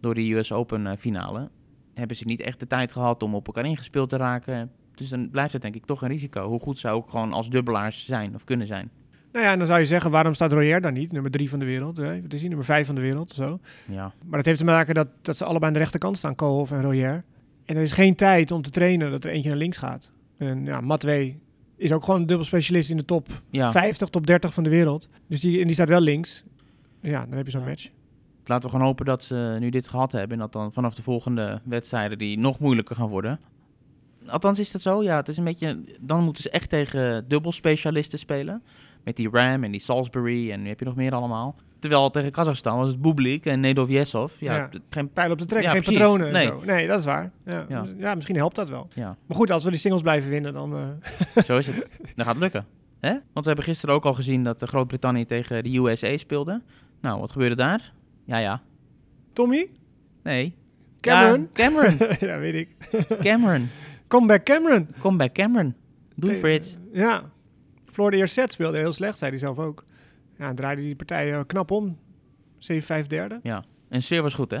door 0.00 0.14
die 0.14 0.34
US 0.34 0.52
Open 0.52 0.86
eh, 0.86 0.96
finale, 0.98 1.50
hebben 1.94 2.16
ze 2.16 2.24
niet 2.24 2.40
echt 2.40 2.60
de 2.60 2.66
tijd 2.66 2.92
gehad 2.92 3.22
om 3.22 3.34
op 3.34 3.46
elkaar 3.46 3.66
ingespeeld 3.66 4.08
te 4.08 4.16
raken. 4.16 4.70
Dus 4.94 5.08
dan 5.08 5.30
blijft 5.30 5.52
het 5.52 5.62
denk 5.62 5.74
ik 5.74 5.84
toch 5.84 6.02
een 6.02 6.08
risico, 6.08 6.48
hoe 6.48 6.60
goed 6.60 6.78
ze 6.78 6.88
ook 6.88 7.10
gewoon 7.10 7.32
als 7.32 7.50
dubbelaars 7.50 8.04
zijn 8.04 8.34
of 8.34 8.44
kunnen 8.44 8.66
zijn. 8.66 8.90
Nou 9.32 9.44
ja, 9.46 9.52
en 9.52 9.58
dan 9.58 9.66
zou 9.66 9.78
je 9.80 9.86
zeggen, 9.86 10.10
waarom 10.10 10.34
staat 10.34 10.52
Royer 10.52 10.80
dan 10.80 10.92
niet? 10.92 11.12
Nummer 11.12 11.30
drie 11.30 11.48
van 11.48 11.58
de 11.58 11.64
wereld. 11.64 11.96
Hè? 11.96 12.22
Wat 12.22 12.32
is 12.32 12.38
hij? 12.38 12.48
Nummer 12.48 12.66
vijf 12.66 12.86
van 12.86 12.94
de 12.94 13.00
wereld. 13.00 13.30
Zo. 13.30 13.58
Ja, 13.86 14.12
Maar 14.24 14.36
dat 14.36 14.44
heeft 14.44 14.58
te 14.58 14.64
maken 14.64 14.94
dat, 14.94 15.08
dat 15.22 15.36
ze 15.36 15.44
allebei 15.44 15.66
aan 15.66 15.72
de 15.72 15.78
rechterkant 15.78 16.18
staan, 16.18 16.34
Koolhof 16.34 16.70
en 16.70 16.82
Royer. 16.82 17.24
En 17.64 17.76
er 17.76 17.82
is 17.82 17.92
geen 17.92 18.14
tijd 18.14 18.50
om 18.50 18.62
te 18.62 18.70
trainen 18.70 19.10
dat 19.10 19.24
er 19.24 19.30
eentje 19.30 19.48
naar 19.48 19.58
links 19.58 19.76
gaat. 19.76 20.10
En 20.36 20.64
ja, 20.64 20.80
Matwee 20.80 21.38
is 21.76 21.92
ook 21.92 22.04
gewoon 22.04 22.20
een 22.20 22.26
dubbelspecialist 22.26 22.90
in 22.90 22.96
de 22.96 23.04
top 23.04 23.28
ja. 23.50 23.72
50, 23.72 24.08
top 24.08 24.26
30 24.26 24.54
van 24.54 24.64
de 24.64 24.70
wereld. 24.70 25.08
Dus 25.28 25.40
die, 25.40 25.60
en 25.60 25.66
die 25.66 25.74
staat 25.74 25.88
wel 25.88 26.00
links. 26.00 26.44
Ja, 27.10 27.26
dan 27.26 27.36
heb 27.36 27.44
je 27.46 27.50
zo'n 27.52 27.60
Ja. 27.60 27.66
match. 27.68 27.88
laten 28.44 28.64
we 28.64 28.70
gewoon 28.70 28.86
hopen 28.86 29.04
dat 29.06 29.22
ze 29.22 29.56
nu 29.60 29.70
dit 29.70 29.88
gehad 29.88 30.12
hebben 30.12 30.30
en 30.32 30.38
dat 30.38 30.52
dan 30.52 30.72
vanaf 30.72 30.94
de 30.94 31.02
volgende 31.02 31.60
wedstrijden 31.64 32.18
die 32.18 32.38
nog 32.38 32.58
moeilijker 32.58 32.96
gaan 32.96 33.08
worden. 33.08 33.40
Althans 34.26 34.58
is 34.58 34.70
dat 34.72 34.80
zo, 34.82 35.02
ja. 35.02 35.16
Het 35.16 35.28
is 35.28 35.36
een 35.36 35.44
beetje, 35.44 35.84
dan 36.00 36.24
moeten 36.24 36.42
ze 36.42 36.50
echt 36.50 36.68
tegen 36.68 37.28
dubbelspecialisten 37.28 38.18
spelen. 38.18 38.62
Met 39.04 39.16
die 39.16 39.28
Ram 39.30 39.64
en 39.64 39.70
die 39.70 39.80
Salisbury 39.80 40.50
en 40.52 40.62
nu 40.62 40.68
heb 40.68 40.78
je 40.78 40.84
nog 40.84 40.94
meer 40.96 41.12
allemaal. 41.14 41.56
Terwijl 41.78 42.10
tegen 42.10 42.30
Kazachstan 42.30 42.78
was 42.78 42.88
het 42.88 43.00
Bublik 43.02 43.46
en 43.46 43.60
Nedov 43.60 43.90
Yesov. 43.90 44.32
Ja, 44.40 44.70
geen, 44.90 45.08
Pijl 45.12 45.30
op 45.30 45.38
de 45.38 45.44
trek, 45.44 45.62
Ja, 45.62 45.70
geen 45.70 45.80
precies. 45.82 45.98
patronen 45.98 46.26
en 46.26 46.32
Nee. 46.32 46.46
zo. 46.46 46.62
Nee, 46.64 46.86
dat 46.86 46.98
is 46.98 47.04
waar. 47.04 47.30
Ja. 47.44 47.66
Ja. 47.68 47.86
ja, 47.98 48.14
misschien 48.14 48.36
helpt 48.36 48.56
dat 48.56 48.68
wel. 48.68 48.88
ja, 48.94 49.16
Maar 49.26 49.36
goed, 49.36 49.50
als 49.50 49.64
we 49.64 49.70
die 49.70 49.78
singles 49.78 50.02
blijven 50.02 50.30
winnen, 50.30 50.52
dan... 50.52 50.74
eh, 51.34 51.42
zo 51.44 51.56
is 51.58 51.66
het. 51.66 51.76
Dan 52.16 52.24
gaat 52.24 52.34
het 52.34 52.42
lukken. 52.42 52.66
Hè? 53.00 53.10
Want 53.10 53.22
we 53.32 53.46
hebben 53.46 53.64
gisteren 53.64 53.94
ook 53.94 54.04
al 54.04 54.14
gezien 54.14 54.44
dat 54.44 54.60
de 54.60 54.66
Groot-Brittannië 54.66 55.24
tegen 55.26 55.62
de 55.64 55.76
USA 55.78 56.16
speelde. 56.16 56.62
Nou, 57.04 57.20
wat 57.20 57.30
gebeurde 57.30 57.54
daar? 57.54 57.92
Ja, 58.24 58.38
ja. 58.38 58.62
Tommy? 59.32 59.70
Nee. 60.22 60.56
Cameron? 61.00 61.40
Ja, 61.40 61.46
Cameron. 61.52 61.96
ja, 62.28 62.38
weet 62.38 62.54
ik. 62.54 62.68
Cameron. 63.26 63.68
Comeback 64.08 64.44
Cameron. 64.44 64.88
Kom 64.98 65.16
bij 65.16 65.32
Cameron. 65.32 65.74
Doe 66.14 66.30
Nee, 66.30 66.38
Frits. 66.38 66.76
Ja. 66.92 67.22
Floor 67.92 68.10
de 68.10 68.16
eerste 68.16 68.40
set 68.40 68.52
speelde 68.52 68.78
heel 68.78 68.92
slecht, 68.92 69.18
zei 69.18 69.30
hij 69.30 69.38
zelf 69.40 69.58
ook. 69.58 69.84
Ja, 70.38 70.54
draaide 70.54 70.82
die 70.82 70.96
partij 70.96 71.32
eh, 71.32 71.40
knap 71.46 71.70
om. 71.70 71.98
7-5 72.58 73.06
derde. 73.06 73.40
Ja. 73.42 73.64
En 73.88 74.02
sfeer 74.02 74.22
was 74.22 74.34
goed, 74.34 74.50
hè? 74.50 74.60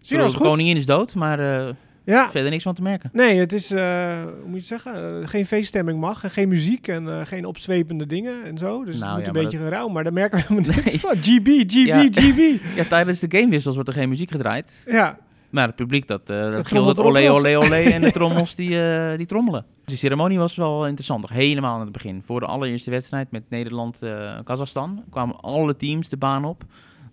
Zeer 0.00 0.18
was 0.18 0.32
de 0.32 0.38
goed. 0.38 0.46
koningin 0.46 0.76
is 0.76 0.86
dood, 0.86 1.14
maar 1.14 1.66
eh, 1.68 1.74
Ja. 2.14 2.30
verder 2.30 2.50
niks 2.50 2.62
van 2.62 2.74
te 2.74 2.82
merken. 2.82 3.10
Nee, 3.12 3.38
het 3.38 3.52
is, 3.52 3.70
eh, 3.70 4.22
hoe 4.22 4.32
moet 4.46 4.50
je 4.52 4.56
het 4.56 4.82
zeggen, 4.82 5.20
Eh, 5.22 5.28
geen 5.28 5.46
feeststemming 5.46 6.00
mag, 6.00 6.24
en 6.24 6.30
geen 6.30 6.48
muziek 6.48 6.88
en 6.88 7.08
eh, 7.08 7.20
geen 7.26 7.44
opzwepende 7.44 8.06
dingen 8.06 8.44
en 8.44 8.58
zo. 8.58 8.84
Dus 8.84 8.98
Nou 8.98 9.06
het 9.08 9.26
moet 9.26 9.34
ja, 9.34 9.40
een 9.40 9.44
beetje 9.50 9.64
gerauw, 9.66 9.88
maar 9.88 10.04
daar 10.04 10.12
merken 10.12 10.38
we 10.38 10.44
helemaal 10.48 10.70
niks 10.74 10.84
Nee. 10.90 11.00
van. 11.00 11.16
GB, 11.16 11.48
GB, 11.66 11.86
Ja. 11.86 12.02
GB. 12.10 12.60
Ja, 12.76 12.84
tijdens 12.84 13.20
de 13.20 13.26
gamewissels 13.38 13.74
wordt 13.74 13.90
er 13.90 13.96
geen 13.96 14.08
muziek 14.08 14.30
gedraaid. 14.30 14.82
Ja, 14.86 15.18
Maar 15.50 15.66
het 15.66 15.76
publiek 15.76 16.06
dat, 16.06 16.26
dat 16.26 16.68
trommelt 16.68 16.96
gilde 16.96 17.02
olé, 17.10 17.30
olé, 17.30 17.56
olé. 17.58 17.76
En 17.76 18.00
de 18.00 18.12
trommels 18.18 18.54
die, 18.54 18.68
die 19.16 19.26
trommelen. 19.26 19.64
Dus 19.74 19.84
die 19.86 19.96
ceremonie 19.96 20.38
was 20.38 20.56
wel 20.56 20.86
interessant. 20.86 21.20
Nog 21.20 21.30
helemaal 21.30 21.74
aan 21.74 21.80
het 21.80 21.92
begin. 21.92 22.22
Voor 22.26 22.40
de 22.40 22.46
allereerste 22.46 22.90
wedstrijd 22.90 23.30
met 23.30 23.42
Nederland-Kazachstan 23.50 25.04
kwamen 25.10 25.36
alle 25.40 25.76
teams 25.76 26.08
de 26.08 26.16
baan 26.16 26.44
op. 26.44 26.64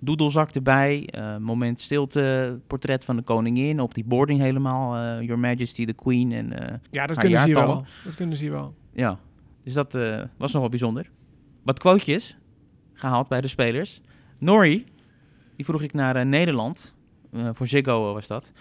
Doedelzak 0.05 0.51
erbij. 0.51 1.07
eh, 1.11 1.37
moment 1.37 1.81
stilte. 1.81 2.59
Portret 2.67 3.05
van 3.05 3.15
de 3.15 3.21
koningin. 3.21 3.79
Op 3.79 3.93
die 3.93 4.03
boarding 4.03 4.39
helemaal. 4.39 4.95
eh, 4.95 5.21
Your 5.25 5.39
Majesty, 5.39 5.85
the 5.85 5.93
Queen. 5.93 6.31
En 6.31 6.59
eh, 6.59 6.77
ja 6.91 7.05
dat 7.07 7.17
kunnen 7.17 7.39
ze 7.39 7.45
hier 7.45 7.55
wel. 7.55 7.85
Dat 8.03 8.15
kunnen 8.15 8.35
ze 8.35 8.43
hier 8.43 8.51
wel. 8.51 8.73
Ja, 8.93 9.19
dus 9.63 9.73
dat 9.73 9.93
was 10.37 10.51
nog 10.51 10.61
wel 10.61 10.69
bijzonder. 10.69 11.09
Wat 11.63 11.79
quotejes 11.79 12.37
gehaald 12.93 13.27
bij 13.27 13.41
de 13.41 13.47
spelers. 13.47 14.01
Norrie, 14.39 14.85
die 15.55 15.65
vroeg 15.65 15.81
ik 15.81 15.93
naar 15.93 16.25
Nederland. 16.25 16.93
Voor 17.51 17.67
Ziggo 17.67 18.13
was 18.13 18.27
dat. 18.27 18.51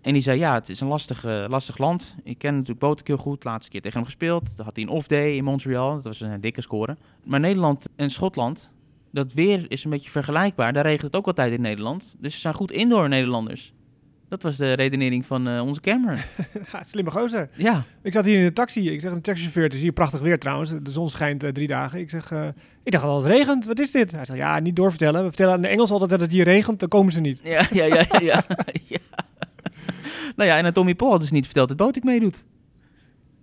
En 0.00 0.12
die 0.12 0.22
zei, 0.22 0.38
ja, 0.38 0.54
het 0.54 0.68
is 0.68 0.80
een 0.80 0.88
lastig, 0.88 1.24
lastig 1.48 1.78
land. 1.78 2.14
Ik 2.24 2.38
ken 2.38 2.52
natuurlijk 2.52 2.80
Botek 2.80 3.06
heel 3.06 3.16
goed. 3.16 3.44
Laatste 3.44 3.70
keer 3.70 3.80
tegen 3.80 3.96
hem 3.96 4.06
gespeeld. 4.06 4.56
Dan 4.56 4.64
had 4.66 4.76
hij 4.76 4.84
een 4.84 4.90
off-day 4.90 5.32
in 5.32 5.44
Montreal. 5.44 5.94
Dat 5.94 6.04
was 6.04 6.20
een 6.20 6.40
dikke 6.40 6.60
score. 6.60 6.96
Maar 7.24 7.40
Nederland 7.40 7.88
en 7.96 8.10
Schotland, 8.10 8.70
dat 9.12 9.32
weer 9.32 9.64
is 9.68 9.84
een 9.84 9.90
beetje 9.90 10.10
vergelijkbaar. 10.10 10.72
Daar 10.72 10.84
regent 10.84 11.02
het 11.02 11.16
ook 11.16 11.26
altijd 11.26 11.52
in 11.52 11.60
Nederland. 11.60 12.14
Dus 12.18 12.34
ze 12.34 12.40
zijn 12.40 12.54
goed 12.54 12.72
indoor 12.72 13.08
Nederlanders. 13.08 13.72
Dat 14.28 14.42
was 14.42 14.56
de 14.56 14.72
redenering 14.72 15.26
van 15.26 15.48
eh, 15.48 15.60
onze 15.66 15.80
Cameron. 15.80 16.18
Slimme 16.86 17.10
gozer. 17.10 17.48
ja, 17.54 17.84
Ik 18.02 18.12
zat 18.12 18.24
hier 18.24 18.38
in 18.38 18.44
de 18.44 18.52
taxi. 18.52 18.90
Ik 18.90 19.00
zeg 19.00 19.12
een 19.12 19.20
taxichauffeur, 19.20 19.62
het 19.64 19.74
is 19.74 19.80
hier 19.80 19.92
prachtig 19.92 20.20
weer 20.20 20.38
trouwens. 20.38 20.70
De 20.82 20.90
zon 20.90 21.10
schijnt 21.10 21.42
eh, 21.42 21.50
drie 21.50 21.66
dagen. 21.66 21.98
Ik 22.00 22.10
zeg, 22.10 22.30
eh, 22.30 22.48
ik 22.82 22.92
dacht 22.92 23.04
al 23.04 23.16
het 23.22 23.26
regent. 23.26 23.64
Wat 23.64 23.78
is 23.78 23.90
dit? 23.90 24.12
Hij 24.12 24.24
zegt, 24.24 24.38
ja, 24.38 24.58
niet 24.58 24.76
doorvertellen. 24.76 25.20
We 25.20 25.26
vertellen 25.28 25.52
aan 25.54 25.62
de 25.62 25.68
Engels 25.68 25.90
altijd 25.90 26.10
dat 26.10 26.20
het 26.20 26.30
hier 26.30 26.44
regent. 26.44 26.80
Dan 26.80 26.88
komen 26.88 27.12
ze 27.12 27.20
niet. 27.20 27.40
Ja, 27.42 27.66
ja, 27.72 27.84
ja, 27.84 28.04
ja. 28.10 28.18
ja. 28.20 28.44
ja. 28.84 28.98
nou 30.36 30.48
ja, 30.50 30.56
en 30.58 30.64
aan 30.64 30.72
Tommy 30.72 30.94
Paul 30.94 31.10
had 31.10 31.20
dus 31.20 31.30
niet 31.30 31.44
verteld 31.44 31.68
dat 31.68 31.76
Botik 31.76 32.04
meedoet. 32.04 32.46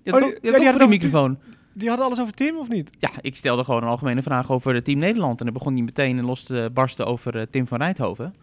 Die 0.04 0.14
had 0.14 0.22
Oh, 0.22 0.28
ook, 0.28 0.42
die- 0.42 0.52
die 0.52 0.66
had 0.66 0.80
had 0.80 0.90
microfoon. 0.90 1.38
Die 1.78 1.88
hadden 1.88 2.06
alles 2.06 2.20
over 2.22 2.34
Tim 2.34 2.58
of 2.58 2.70
niet? 2.70 2.90
Ja, 3.00 3.10
ik 3.22 3.36
stelde 3.36 3.64
gewoon 3.64 3.84
een 3.84 3.90
algemene 3.90 4.22
vraag 4.22 4.52
over 4.52 4.74
het 4.74 4.86
team 4.86 5.00
Nederland. 5.00 5.40
En 5.40 5.46
dan 5.46 5.54
begon 5.54 5.74
hij 5.74 5.82
meteen 5.82 6.22
los 6.26 6.44
te 6.44 6.70
barsten 6.74 7.06
over 7.06 7.38
eh, 7.40 7.46
Tim 7.52 7.68
van 7.68 7.78
Rijthoven. 7.78 8.36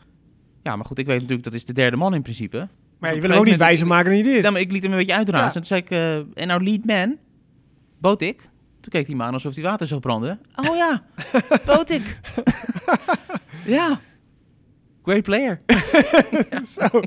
Ja, 0.62 0.76
maar 0.76 0.84
goed, 0.84 0.98
ik 0.98 1.06
weet 1.06 1.16
natuurlijk, 1.20 1.44
dat 1.44 1.52
is 1.52 1.64
de 1.64 1.72
derde 1.72 1.96
man 1.96 2.14
in 2.14 2.22
principe. 2.22 2.56
Maar 2.98 3.10
Dus 3.10 3.14
je 3.14 3.20
wil 3.20 3.30
hem 3.30 3.38
ook 3.38 3.46
niet 3.46 3.56
wijzer 3.56 3.86
maken 3.86 4.08
dan 4.08 4.16
je 4.16 4.22
dit 4.22 4.32
is. 4.36 4.42
Ja, 4.42 4.50
maar 4.50 4.60
ik 4.60 4.72
liet 4.72 4.82
hem 4.82 4.92
een 4.92 4.98
beetje 4.98 5.14
uitrazen. 5.14 5.46
Ja. 5.46 5.46
En 5.46 5.52
toen 5.52 5.64
zei 5.64 5.80
ik, 5.80 5.90
eh, 5.90 6.42
en 6.42 6.46
nou 6.46 6.64
lead 6.64 6.84
man, 6.84 7.16
Botik. 7.98 8.40
Toen 8.80 8.92
keek 8.92 9.06
hij 9.06 9.16
me 9.16 9.22
aan 9.22 9.32
alsof 9.32 9.54
hij 9.54 9.64
water 9.64 9.86
zag 9.86 10.00
branden. 10.00 10.40
Oh 10.56 10.76
ja, 10.76 11.02
Botik. 11.66 12.20
ja, 13.66 14.00
great 15.02 15.22
player. 15.22 15.60
Zo. 16.76 16.86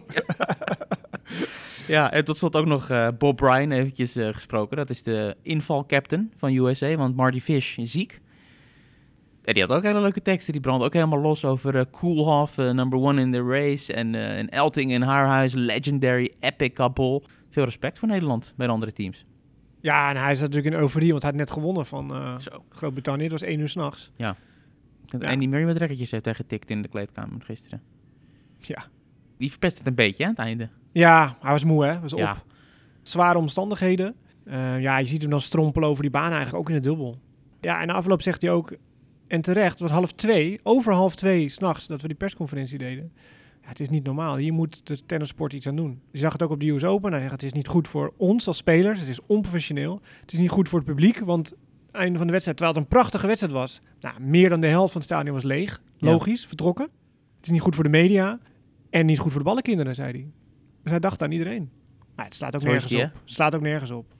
Ja, 1.88 2.12
en 2.12 2.26
tot 2.26 2.38
slot 2.38 2.56
ook 2.56 2.66
nog 2.66 2.90
eh, 2.90 3.08
Bob 3.18 3.38
Bryan 3.38 3.72
eventjes 3.72 4.16
eh, 4.16 4.28
gesproken. 4.34 4.78
Dat 4.78 4.90
is 4.90 5.04
de 5.04 5.36
invalcaptain 5.42 6.34
van 6.38 6.54
USA, 6.54 6.96
want 6.96 7.16
Marty 7.16 7.40
Fish 7.40 7.78
is 7.78 7.92
ziek. 7.92 8.22
En 9.46 9.54
die 9.54 9.64
had 9.64 9.72
ook 9.72 9.84
hele 9.84 10.02
leuke 10.02 10.22
teksten. 10.22 10.54
Die 10.54 10.62
brandde 10.62 10.86
ook 10.86 10.94
helemaal 10.94 11.20
los 11.20 11.46
over 11.46 11.86
Koolhof, 11.86 12.58
eh, 12.58 12.72
number 12.72 13.00
one 13.00 13.22
in 13.22 13.32
the 13.32 13.44
race. 13.44 13.94
En, 13.94 14.16
eh, 14.16 14.38
en 14.38 14.50
Elting 14.50 14.92
en 14.92 15.02
Haarhuis, 15.02 15.54
legendary, 15.54 16.34
epic 16.40 16.74
couple. 16.74 17.22
Veel 17.50 17.64
respect 17.64 18.00
voor 18.00 18.08
Nederland 18.08 18.54
bij 18.58 18.68
de 18.68 18.74
andere 18.74 18.94
teams. 18.94 19.26
Ja, 19.82 20.10
en 20.10 20.18
hij 20.18 20.36
zat 20.36 20.48
natuurlijk 20.48 20.76
in 20.76 20.82
euforie, 20.82 21.10
want 21.10 21.22
hij 21.22 21.32
had 21.32 21.40
net 21.40 21.52
gewonnen 21.52 21.86
van. 21.86 22.14
Groot-Brittannië. 22.70 23.24
Het 23.24 23.32
was 23.32 23.42
één 23.42 23.60
uur 23.60 23.70
s'nachts. 23.70 24.12
Ja. 24.16 24.36
Andy 25.20 25.46
Murray 25.46 25.66
met 25.66 25.78
rekkertjes 25.78 26.12
heeft 26.12 26.24
tegen 26.24 26.44
getikt 26.44 26.70
in 26.70 26.82
de 26.82 26.88
kleedkamer 26.88 27.42
gisteren. 27.42 27.82
Ja. 28.60 28.86
Die 29.38 29.50
verpest 29.50 29.78
het 29.78 29.88
een 29.88 29.96
beetje 29.96 30.24
hè, 30.24 30.30
aan 30.30 30.36
het 30.36 30.46
einde. 30.46 30.70
Ja, 30.92 31.38
hij 31.42 31.52
was 31.52 31.64
moe, 31.64 31.86
hè? 31.86 32.00
Was 32.00 32.12
Ja. 32.12 32.32
op. 32.32 32.46
Zware 33.02 33.38
omstandigheden. 33.38 34.16
Eh, 34.46 34.82
ja, 34.82 34.98
je 34.98 35.06
ziet 35.06 35.22
hem 35.22 35.30
dan 35.30 35.42
strompelen 35.42 35.90
over 35.90 36.02
die 36.02 36.12
baan 36.12 36.32
eigenlijk, 36.32 36.56
ook 36.56 36.70
in 36.70 36.76
het 36.76 36.84
dubbel. 36.84 37.20
Ja, 37.62 37.82
en 37.82 37.88
na 37.88 37.94
afloop 37.94 38.22
zegt 38.22 38.42
hij 38.42 38.52
ook, 38.52 38.76
en 39.28 39.42
terecht, 39.42 39.72
het 39.72 39.80
was 39.80 39.92
half 39.92 40.12
twee, 40.12 40.60
over 40.64 40.94
half 40.94 41.16
twee 41.16 41.50
s'nachts, 41.50 41.88
dat 41.88 42.02
we 42.02 42.08
die 42.08 42.18
persconferentie 42.18 42.78
deden. 42.78 43.12
Ja, 43.62 43.70
het 43.70 43.80
is 43.80 43.90
niet 43.90 44.04
normaal. 44.04 44.36
Hier 44.38 44.54
moet 44.54 44.88
de 44.88 45.06
tennissport 45.06 45.54
iets 45.54 45.68
aan 45.68 45.76
doen. 45.76 46.02
Je 46.12 46.18
zag 46.20 46.32
het 46.34 46.42
ook 46.44 46.52
op 46.52 46.60
de 46.60 46.70
US 46.70 46.84
Open. 46.84 47.12
Hij 47.12 47.20
zegt, 47.20 47.32
het 47.32 47.44
is 47.44 47.54
niet 47.54 47.68
goed 47.68 47.88
voor 47.88 48.14
ons 48.18 48.48
als 48.48 48.58
spelers. 48.58 49.00
Het 49.00 49.10
is 49.10 49.20
onprofessioneel. 49.26 50.02
Het 50.22 50.34
is 50.34 50.40
niet 50.40 50.50
goed 50.50 50.70
voor 50.70 50.80
het 50.80 50.88
publiek, 50.88 51.20
want 51.20 51.54
einde 51.92 52.18
van 52.18 52.26
de 52.26 52.32
wedstrijd, 52.32 52.58
terwijl 52.58 52.78
het 52.78 52.86
een 52.86 52.98
prachtige 52.98 53.28
wedstrijd 53.28 53.54
was. 53.54 53.82
Nou, 54.00 54.20
meer 54.22 54.50
dan 54.50 54.60
de 54.62 54.68
helft 54.68 54.92
van 54.92 55.02
het 55.02 55.10
stadion 55.10 55.34
was 55.34 55.44
leeg. 55.44 55.82
Ja. 55.98 56.08
Logisch, 56.12 56.46
vertrokken. 56.46 56.86
Het 57.36 57.46
is 57.46 57.50
niet 57.52 57.62
goed 57.62 57.76
voor 57.76 57.84
de 57.84 57.90
media 57.90 58.40
en 59.00 59.06
niet 59.06 59.20
goed 59.20 59.32
voor 59.32 59.40
de 59.40 59.48
ballenkinderen, 59.48 59.96
zei 59.96 60.12
hij. 60.12 60.32
Dus 60.82 60.92
hij 60.92 61.00
dacht 61.00 61.22
aan 61.22 61.32
iedereen. 61.32 61.70
Maar 62.16 62.26
het 62.26 62.36
slaat 62.36 62.56
ook 62.56 62.64
nergens 62.64 62.88
die, 62.92 63.04
op. 63.04 63.14
Het 63.14 63.22
slaat 63.26 63.56
ook 63.56 63.62
nergens 63.62 63.92
op. 63.92 64.14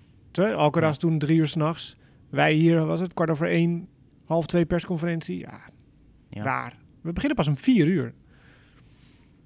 Alcaraz 0.56 0.98
toen 0.98 1.20
drie 1.20 1.38
uur 1.38 1.48
s'nachts. 1.48 1.96
Wij 2.30 2.54
hier, 2.54 2.86
was 2.86 3.00
het 3.00 3.14
kwart 3.14 3.30
over 3.30 3.48
één, 3.48 3.88
half 4.26 4.46
twee 4.46 4.66
persconferentie. 4.66 5.40
Ja, 5.40 5.60
Ja. 6.30 6.44
raar. 6.44 6.78
We 7.02 7.12
beginnen 7.14 7.38
pas 7.38 7.48
om 7.48 7.58
vier 7.58 7.88
uur. 7.88 8.14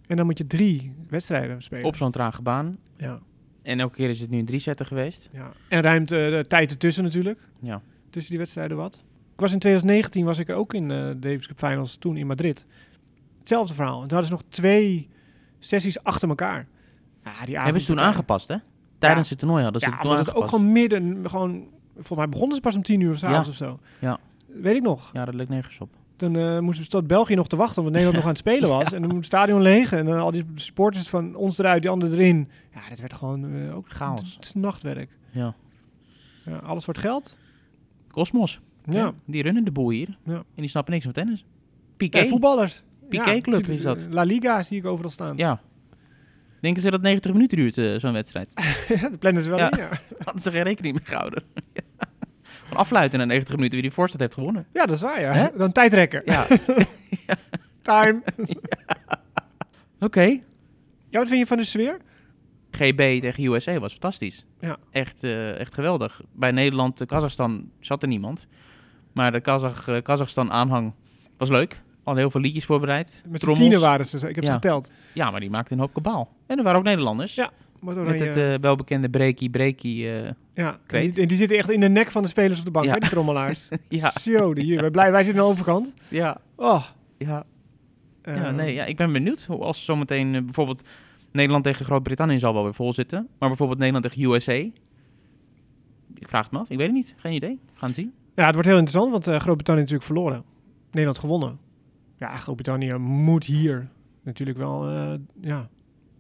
En 0.08 0.18
dan 0.18 0.26
moet 0.26 0.38
je 0.38 0.48
drie 0.48 0.94
wedstrijden 1.10 1.62
spelen. 1.62 1.86
Op 1.86 1.96
zo'n 1.96 2.12
trage 2.12 2.42
baan. 2.42 2.78
Ja. 2.98 3.20
En 3.62 3.80
elke 3.80 3.96
keer 3.96 4.10
is 4.10 4.22
het 4.22 4.30
nu 4.30 4.39
een 4.39 4.46
drie-setter 4.46 4.86
geweest. 4.86 5.30
Ja. 5.32 5.52
En 5.68 5.82
ruimt 5.82 6.12
eh, 6.12 6.30
de 6.30 6.46
tijd 6.48 6.72
ertussen 6.72 7.04
natuurlijk. 7.04 7.39
Ja. 7.60 7.82
Tussen 8.10 8.32
die 8.32 8.39
wedstrijden 8.39 8.78
wat. 8.78 9.04
Ik 9.34 9.39
was 9.39 9.54
in 9.54 9.60
2019 9.60 10.26
was 10.26 10.39
ik 10.39 10.50
ook 10.50 10.74
in 10.74 10.92
eh, 10.92 11.08
de 11.08 11.20
Davis 11.20 11.48
Cup 11.48 11.58
Finals, 11.58 11.96
toen 11.96 12.18
in 12.18 12.28
Madrid. 12.28 12.65
Hetzelfde 13.39 13.74
verhaal. 13.74 14.02
En 14.02 14.08
toen 14.08 14.18
hadden 14.18 14.38
ze 14.38 14.44
nog 14.44 14.44
twee 14.50 15.10
sessies 15.60 16.04
achter 16.04 16.30
elkaar. 16.30 16.67
Ja, 17.24 17.45
die 17.45 17.60
Hebben 17.60 17.82
ze 17.82 17.88
toen 17.88 18.00
aangepast, 18.00 18.48
hè? 18.48 18.56
Tijdens 18.98 19.30
het 19.30 19.39
toernooi 19.39 19.63
hadden 19.63 19.82
ze 19.82 19.89
Ja, 19.89 20.10
het 20.10 20.26
het 20.26 20.36
ook 20.36 20.48
gewoon 20.50 20.72
midden, 20.72 21.30
gewoon, 21.30 21.67
volgens 21.93 22.17
mij 22.17 22.30
begonnen 22.30 22.56
ze 22.56 22.62
pas 22.62 22.76
om 22.76 22.82
tien 22.84 23.00
uur 23.02 23.17
s'avonds 23.17 23.45
Ja. 23.45 23.52
of 23.52 23.58
zo. 23.58 23.80
Ja. 24.00 24.19
Weet 24.48 24.76
ik 24.76 24.82
nog. 24.82 25.10
Ja, 25.13 25.26
dat 25.26 25.34
lukt 25.34 25.50
nergens 25.50 25.80
op. 25.80 25.89
Toen 26.15 26.36
eh, 26.36 26.60
moesten 26.60 26.84
we 26.84 26.89
tot 26.89 27.08
België 27.08 27.36
nog 27.36 27.48
te 27.48 27.56
wachten, 27.56 27.78
omdat 27.78 27.93
Nederland 27.93 28.15
nog 28.24 28.24
aan 28.26 28.30
het 28.30 28.48
spelen 28.48 28.69
was. 28.69 28.93
En 28.93 29.00
dan 29.00 29.08
moet 29.08 29.15
het 29.15 29.26
stadion 29.26 29.62
leeg 29.62 29.91
en 29.91 30.08
eh, 30.08 30.19
al 30.19 30.32
die 30.32 30.45
supporters 30.56 31.10
van 31.10 31.36
ons 31.36 31.58
eruit, 31.58 31.82
die 31.82 31.91
anderen 31.91 32.13
erin. 32.19 32.50
Ja, 32.74 32.80
dit 32.89 33.00
werd 33.00 33.13
gewoon 33.13 33.54
eh, 33.54 33.76
ook 33.76 33.89
Chaos. 33.89 34.34
Het 34.36 34.45
is 34.45 34.54
nachtwerk. 34.54 35.10
Ja. 35.32 35.56
Ja, 36.45 36.56
alles 36.58 36.86
wordt 36.86 37.00
geld. 37.00 37.38
Cosmos. 38.12 38.60
Ja. 38.86 39.13
Die 39.26 39.41
runnen 39.41 39.63
de 39.63 39.72
boel 39.72 39.89
hier. 39.89 40.17
Ja. 40.24 40.34
En 40.36 40.43
die 40.56 40.67
snappen 40.69 40.93
niks 40.93 41.06
van 41.06 41.13
tennis. 41.13 41.45
Piqué. 41.98 42.28
Voetballers. 42.28 42.84
Piqué-club 43.10 43.67
is 43.67 43.82
dat. 43.82 44.08
La 44.10 44.24
Liga 44.24 44.63
zie 44.63 44.78
ik 44.78 44.86
overal 44.86 45.10
staan. 45.12 45.38
Ja. 45.38 45.62
Denken 46.62 46.82
ze 46.82 46.89
dat 46.89 47.02
90 47.02 47.34
minuten 47.34 47.58
duurt, 47.58 47.78
eh, 47.78 47.95
zo'n 48.00 48.13
wedstrijd? 48.13 48.54
Ja, 48.88 49.10
dat 49.10 49.19
plannen 49.19 49.43
ze 49.43 49.50
wel 49.50 49.58
Ja. 49.58 49.72
in, 49.72 49.78
ja. 49.78 49.89
Hadden 50.24 50.41
ze 50.41 50.52
geen 50.52 50.63
rekening 50.63 50.95
mee 50.95 51.06
gehouden. 51.06 51.43
Gewoon 52.63 52.80
afluiten 52.84 53.19
na 53.19 53.26
90 53.26 53.54
minuten 53.56 53.74
wie 53.74 53.82
die 53.88 53.91
voorstand 53.91 54.22
heeft 54.22 54.34
gewonnen. 54.34 54.67
Ja, 54.74 54.86
dat 54.86 54.95
is 54.95 55.02
waar, 55.02 55.22
ja. 55.22 55.32
Hè? 55.34 55.48
Dan 55.58 55.72
tijdrekken. 55.72 56.22
Ja. 56.26 56.48
Time. 57.82 58.22
Oké. 60.00 60.22
Ja, 61.10 61.19
wat 61.19 61.28
vind 61.28 61.39
je 61.39 61.45
van 61.45 61.58
de 61.58 61.63
sfeer? 61.63 61.98
GB 62.72 63.22
tegen 63.22 63.43
USA 63.43 63.80
was 63.80 63.91
fantastisch. 63.91 64.45
Ja. 64.60 64.78
Echt, 64.91 65.24
eh, 65.24 65.60
echt 65.60 65.74
geweldig. 65.74 66.22
Bij 66.34 66.52
Nederland, 66.52 67.02
eh, 67.02 67.08
Kazachstan 67.08 67.69
zat 67.80 68.02
er 68.02 68.08
niemand. 68.08 68.48
Maar 69.13 69.32
de 69.32 69.39
Kazach, 69.41 70.02
Kazachstan 70.04 70.52
aanhang 70.52 70.93
was 71.38 71.50
leuk. 71.50 71.82
Al 72.10 72.15
heel 72.15 72.32
veel 72.32 72.41
liedjes 72.41 72.65
voorbereid. 72.65 73.24
Met 73.28 73.39
Trommels. 73.39 73.65
tienen 73.67 73.82
waren 73.88 74.06
ze. 74.06 74.30
Ik 74.30 74.36
heb 74.36 74.45
ze 74.45 74.52
geteld. 74.52 74.91
Ja, 75.13 75.32
maar 75.32 75.39
die 75.39 75.50
maakten 75.50 75.74
een 75.76 75.82
hoop 75.84 75.93
kabaal. 75.93 76.30
En 76.48 76.58
er 76.58 76.63
waren 76.63 76.80
ook 76.80 76.86
Nederlanders. 76.86 77.36
Ja, 77.36 77.52
Met 77.80 77.98
oranje- 77.98 78.24
het 78.26 78.36
eh, 78.36 78.54
welbekende 78.62 79.10
breakie, 79.10 79.50
breakie. 79.50 80.12
eh, 80.12 80.32
ja. 80.54 80.80
En 80.88 81.02
die, 81.12 81.22
en 81.22 81.28
die 81.28 81.38
zitten 81.38 81.58
echt 81.58 81.69
in 81.72 81.80
de 81.80 81.89
nek 81.89 82.12
van 82.12 82.22
de 82.22 82.28
spelers 82.28 82.60
op 82.60 82.65
de 82.65 82.72
bank, 82.72 82.86
Ja. 82.86 82.93
hè, 82.93 83.00
die 83.00 83.10
trommelaars. 83.10 83.67
ja, 83.89 84.10
Zo, 84.10 84.54
die, 84.54 84.80
wij, 84.80 84.91
blij, 84.91 85.12
wij 85.12 85.24
zitten 85.24 85.41
aan 85.41 85.48
de 85.48 85.54
overkant. 85.54 85.93
ja, 86.08 86.38
Oh. 86.56 86.86
ja. 87.17 87.43
ja, 88.24 88.52
nee, 88.52 88.74
ja, 88.74 88.86
ik 88.86 88.98
ben 88.98 89.12
benieuwd 89.13 89.43
hoe 89.43 89.58
als 89.60 89.86
zometeen 89.86 90.36
eh, 90.36 90.41
bijvoorbeeld 90.43 90.84
Nederland 91.32 91.63
tegen 91.63 91.86
Groot-Brittannië 91.86 92.39
zal 92.39 92.54
wel 92.54 92.63
weer 92.63 92.74
vol 92.74 92.93
zitten. 92.93 93.28
Maar 93.39 93.48
bijvoorbeeld 93.50 93.80
Nederland 93.80 94.06
tegen 94.13 94.32
USA. 94.32 94.54
Ik 96.15 96.28
vraag 96.28 96.43
het 96.43 96.52
me 96.52 96.60
af. 96.60 96.69
Ik 96.69 96.78
weet 96.78 96.86
het 96.86 96.95
niet. 96.95 97.13
Geen 97.17 97.34
idee. 97.34 97.60
We 97.74 97.80
gaan 97.80 97.88
het 97.89 97.98
zien. 97.98 98.13
Ja, 98.36 98.45
het 98.45 98.54
wordt 98.54 98.69
heel 98.69 98.78
interessant, 98.78 99.12
want 99.12 99.24
Groot-Brittannië 99.41 99.80
natuurlijk 99.82 100.08
verloren. 100.08 100.43
Nederland 100.91 101.19
gewonnen. 101.19 101.60
Ja, 102.20 102.36
Groot-Brittannië 102.36 102.94
moet 102.98 103.44
hier 103.46 103.88
natuurlijk 104.24 104.58
wel 104.58 104.88
eh, 104.90 105.14
ja, 105.42 105.70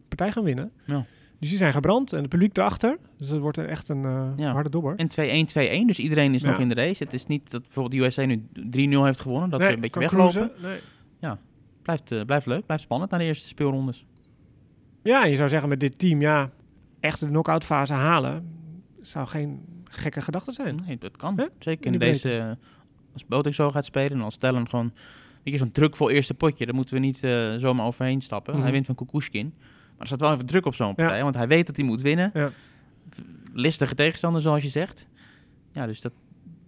partij 0.07 0.31
gaan 0.31 0.43
winnen. 0.43 0.71
Ja. 0.85 1.05
Dus 1.39 1.49
die 1.49 1.57
zijn 1.57 1.73
gebrand 1.73 2.13
en 2.13 2.19
het 2.19 2.29
publiek 2.29 2.57
erachter. 2.57 2.97
Dus 3.17 3.27
dat 3.27 3.39
wordt 3.39 3.57
echt 3.57 3.89
een 3.89 4.05
eh, 4.05 4.27
Ja. 4.35 4.51
harde 4.51 4.69
dobber. 4.69 4.95
En 4.95 5.07
2-1, 5.07 5.45
2-1. 5.83 5.85
Dus 5.87 5.99
iedereen 5.99 6.33
is 6.33 6.41
Ja. 6.41 6.49
nog 6.49 6.59
in 6.59 6.69
de 6.69 6.75
race. 6.75 7.03
Het 7.03 7.13
is 7.13 7.25
niet 7.25 7.51
dat 7.51 7.61
bijvoorbeeld 7.61 8.01
de 8.01 8.07
USA 8.07 8.25
nu 8.25 8.47
3-0 8.53 9.03
heeft 9.05 9.19
gewonnen. 9.19 9.49
Dat 9.49 9.59
Nee, 9.59 9.67
ze 9.69 9.75
een 9.75 9.81
beetje 9.81 9.99
weglopen. 9.99 10.51
Nee. 10.61 10.79
Blijft, 11.81 12.11
eh, 12.11 12.21
blijft 12.25 12.45
leuk. 12.45 12.65
Blijft 12.65 12.83
spannend 12.83 13.11
naar 13.11 13.19
de 13.19 13.25
eerste 13.25 13.47
speelrondes. 13.47 14.05
Ja, 15.03 15.25
je 15.25 15.35
zou 15.35 15.49
zeggen 15.49 15.69
met 15.69 15.79
dit 15.79 15.99
team, 15.99 16.21
ja, 16.21 16.49
echt 16.99 17.19
de 17.19 17.27
knock-out 17.27 17.63
fase 17.63 17.93
halen, 17.93 18.49
zou 19.01 19.27
geen 19.27 19.61
gekke 19.83 20.21
gedachte 20.21 20.51
zijn. 20.51 20.81
Nee, 20.85 20.97
dat 20.97 21.17
kan. 21.17 21.49
Zeker 21.59 21.85
In 21.85 21.93
in 21.93 21.99
de 21.99 22.05
deze... 22.05 22.57
als 23.13 23.25
Botek 23.25 23.53
zo 23.53 23.69
gaat 23.71 23.85
spelen 23.85 24.11
en 24.17 24.21
als 24.23 24.33
Stellen 24.33 24.69
gewoon... 24.69 24.93
Weet 25.43 25.53
je, 25.53 25.57
zo'n 25.57 25.71
drukvol 25.71 26.09
eerste 26.09 26.33
potje. 26.33 26.65
Daar 26.65 26.75
moeten 26.75 26.93
we 26.93 26.99
niet 26.99 27.23
eh, 27.23 27.55
zomaar 27.55 27.85
overheen 27.85 28.21
stappen. 28.21 28.53
Mhm. 28.53 28.63
Hij 28.63 28.71
wint 28.71 28.85
van 28.85 28.95
Kukushkin. 28.95 29.53
Maar 29.55 29.99
er 29.99 30.07
staat 30.07 30.19
wel 30.19 30.33
even 30.33 30.45
druk 30.45 30.65
op 30.65 30.75
zo'n 30.75 30.95
partij. 30.95 31.23
Want 31.23 31.35
hij 31.35 31.47
weet 31.47 31.67
dat 31.67 31.75
hij 31.75 31.85
moet 31.85 32.01
winnen. 32.01 32.31
Ja. 32.33 32.51
Listige 33.53 33.95
tegenstander, 33.95 34.41
zoals 34.41 34.63
je 34.63 34.69
zegt. 34.69 35.07
Ja, 35.71 35.85
dus 35.85 36.01
dat... 36.01 36.11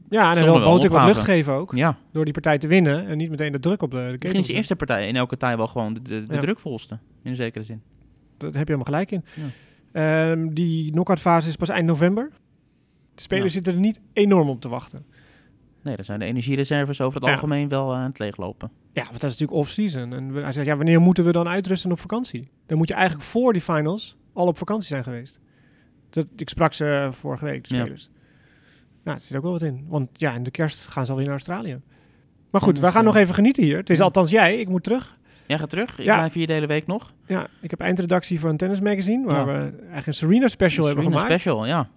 Ja, 0.09 0.35
en 0.35 0.43
wil 0.43 0.59
Botek 0.59 0.91
wat 0.91 1.05
lucht 1.05 1.23
geven 1.23 1.53
ook, 1.53 1.75
Ja, 1.75 1.97
door 2.11 2.23
die 2.23 2.33
partij 2.33 2.57
te 2.57 2.67
winnen 2.67 3.07
en 3.07 3.17
niet 3.17 3.29
meteen 3.29 3.51
de 3.51 3.59
druk 3.59 3.81
op 3.81 3.91
de, 3.91 4.15
de 4.19 4.27
is 4.27 4.47
de 4.47 4.53
eerste 4.53 4.75
partij 4.75 5.07
in 5.07 5.15
elke 5.15 5.37
tijd 5.37 5.57
wel 5.57 5.67
gewoon 5.67 5.93
de, 5.93 6.01
de, 6.01 6.25
de 6.25 6.33
Ja. 6.33 6.39
drukvolste. 6.39 6.99
In 7.23 7.29
een 7.29 7.35
zekere 7.35 7.63
zin. 7.63 7.81
Daar 8.37 8.49
heb 8.51 8.67
je 8.67 8.73
helemaal 8.73 8.85
gelijk 8.85 9.11
in. 9.11 9.23
Ja. 9.35 10.31
Ehm, 10.31 10.53
die 10.53 10.91
knock-out 10.91 11.19
fase 11.19 11.47
is 11.47 11.55
pas 11.55 11.69
eind 11.69 11.87
november. 11.87 12.29
De 13.15 13.21
spelers 13.21 13.53
zitten 13.53 13.73
er 13.73 13.79
niet 13.79 13.99
enorm 14.13 14.49
op 14.49 14.61
te 14.61 14.69
wachten. 14.69 15.05
Nee, 15.83 15.95
dan 15.95 16.05
zijn 16.05 16.19
de 16.19 16.25
energiereserves 16.25 17.01
over 17.01 17.19
het 17.19 17.27
Ja. 17.27 17.33
algemeen 17.33 17.69
wel 17.69 17.91
eh, 17.91 17.97
aan 17.97 18.09
het 18.09 18.19
leeglopen. 18.19 18.71
Ja, 18.93 19.01
want 19.05 19.19
dat 19.21 19.29
is 19.31 19.37
natuurlijk 19.39 19.59
off-season. 19.59 20.13
En 20.13 20.33
hij 20.33 20.51
zegt, 20.51 20.65
ja, 20.67 20.75
wanneer 20.75 21.01
moeten 21.01 21.23
we 21.23 21.31
dan 21.31 21.47
uitrusten 21.47 21.91
op 21.91 21.99
vakantie? 21.99 22.49
Dan 22.65 22.77
moet 22.77 22.87
je 22.87 22.93
eigenlijk 22.93 23.23
voor 23.25 23.53
die 23.53 23.61
finals 23.61 24.17
al 24.33 24.47
op 24.47 24.57
vakantie 24.57 24.87
zijn 24.87 25.03
geweest. 25.03 25.39
Dat, 26.09 26.25
ik 26.35 26.49
sprak 26.49 26.73
ze 26.73 27.07
vorige 27.11 27.45
week, 27.45 27.67
de 27.69 27.75
spelers. 27.75 28.09
Ja, 29.03 29.13
er 29.13 29.19
zit 29.21 29.37
ook 29.37 29.43
wel 29.43 29.51
wat 29.51 29.61
in. 29.61 29.85
Want 29.87 30.09
ja, 30.13 30.33
in 30.33 30.43
de 30.43 30.51
kerst 30.51 30.87
gaan 30.87 31.05
ze 31.05 31.09
alweer 31.11 31.25
naar 31.27 31.35
Australië. 31.35 31.79
Maar 32.49 32.61
goed, 32.61 32.75
dus, 32.75 32.83
we 32.83 32.91
gaan 32.91 32.99
eh, 33.01 33.07
nog 33.07 33.15
even 33.15 33.33
genieten 33.35 33.63
hier. 33.63 33.77
Het 33.77 33.89
is 33.89 33.97
ja. 33.97 34.03
althans 34.03 34.29
jij, 34.31 34.57
ik 34.57 34.67
moet 34.69 34.83
terug. 34.83 35.19
Jij 35.47 35.59
gaat 35.59 35.69
terug. 35.69 35.99
Ik 35.99 36.05
Ja. 36.05 36.15
blijf 36.15 36.33
hier 36.33 36.47
de 36.47 36.53
hele 36.53 36.67
week 36.67 36.87
nog. 36.87 37.13
Ja, 37.27 37.47
ik 37.61 37.69
heb 37.69 37.79
eindredactie 37.79 38.39
van 38.39 38.49
een 38.49 38.57
tennismagazine, 38.57 39.25
waar 39.25 39.35
Ja. 39.39 39.45
we 39.45 39.51
eigenlijk 39.77 40.07
een 40.07 40.13
Serena 40.13 40.47
special 40.47 40.85
hebben 40.85 41.03
Serena 41.03 41.21
gemaakt. 41.21 41.39
Special, 41.41 41.65
ja. 41.65 41.89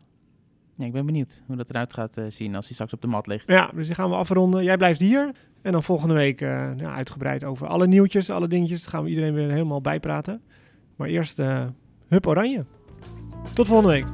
Ja. 0.76 0.84
Ik 0.84 0.92
ben 0.92 1.06
benieuwd 1.06 1.42
hoe 1.46 1.56
dat 1.56 1.70
eruit 1.70 1.92
gaat 1.92 2.16
eh, 2.16 2.24
zien 2.28 2.54
als 2.54 2.64
hij 2.64 2.74
straks 2.74 2.92
op 2.92 3.00
de 3.00 3.06
mat 3.06 3.26
ligt. 3.26 3.48
Ja, 3.48 3.70
dus 3.74 3.86
die 3.86 3.94
gaan 3.94 4.10
we 4.10 4.16
afronden. 4.16 4.64
Jij 4.64 4.76
blijft 4.76 5.00
hier. 5.00 5.32
En 5.62 5.72
dan 5.72 5.82
volgende 5.82 6.14
week 6.14 6.40
eh, 6.40 6.70
uitgebreid 6.76 7.44
over 7.44 7.66
alle 7.66 7.86
nieuwtjes, 7.86 8.30
alle 8.30 8.48
dingetjes. 8.48 8.82
Dan 8.82 8.90
gaan 8.90 9.02
we 9.02 9.08
iedereen 9.08 9.34
weer 9.34 9.50
helemaal 9.50 9.80
bijpraten. 9.80 10.42
Maar 10.96 11.08
eerst, 11.08 11.38
eh 11.38 11.66
hup 12.08 12.26
oranje. 12.26 12.64
Tot 13.54 13.66
volgende 13.66 13.92
week. 13.92 14.06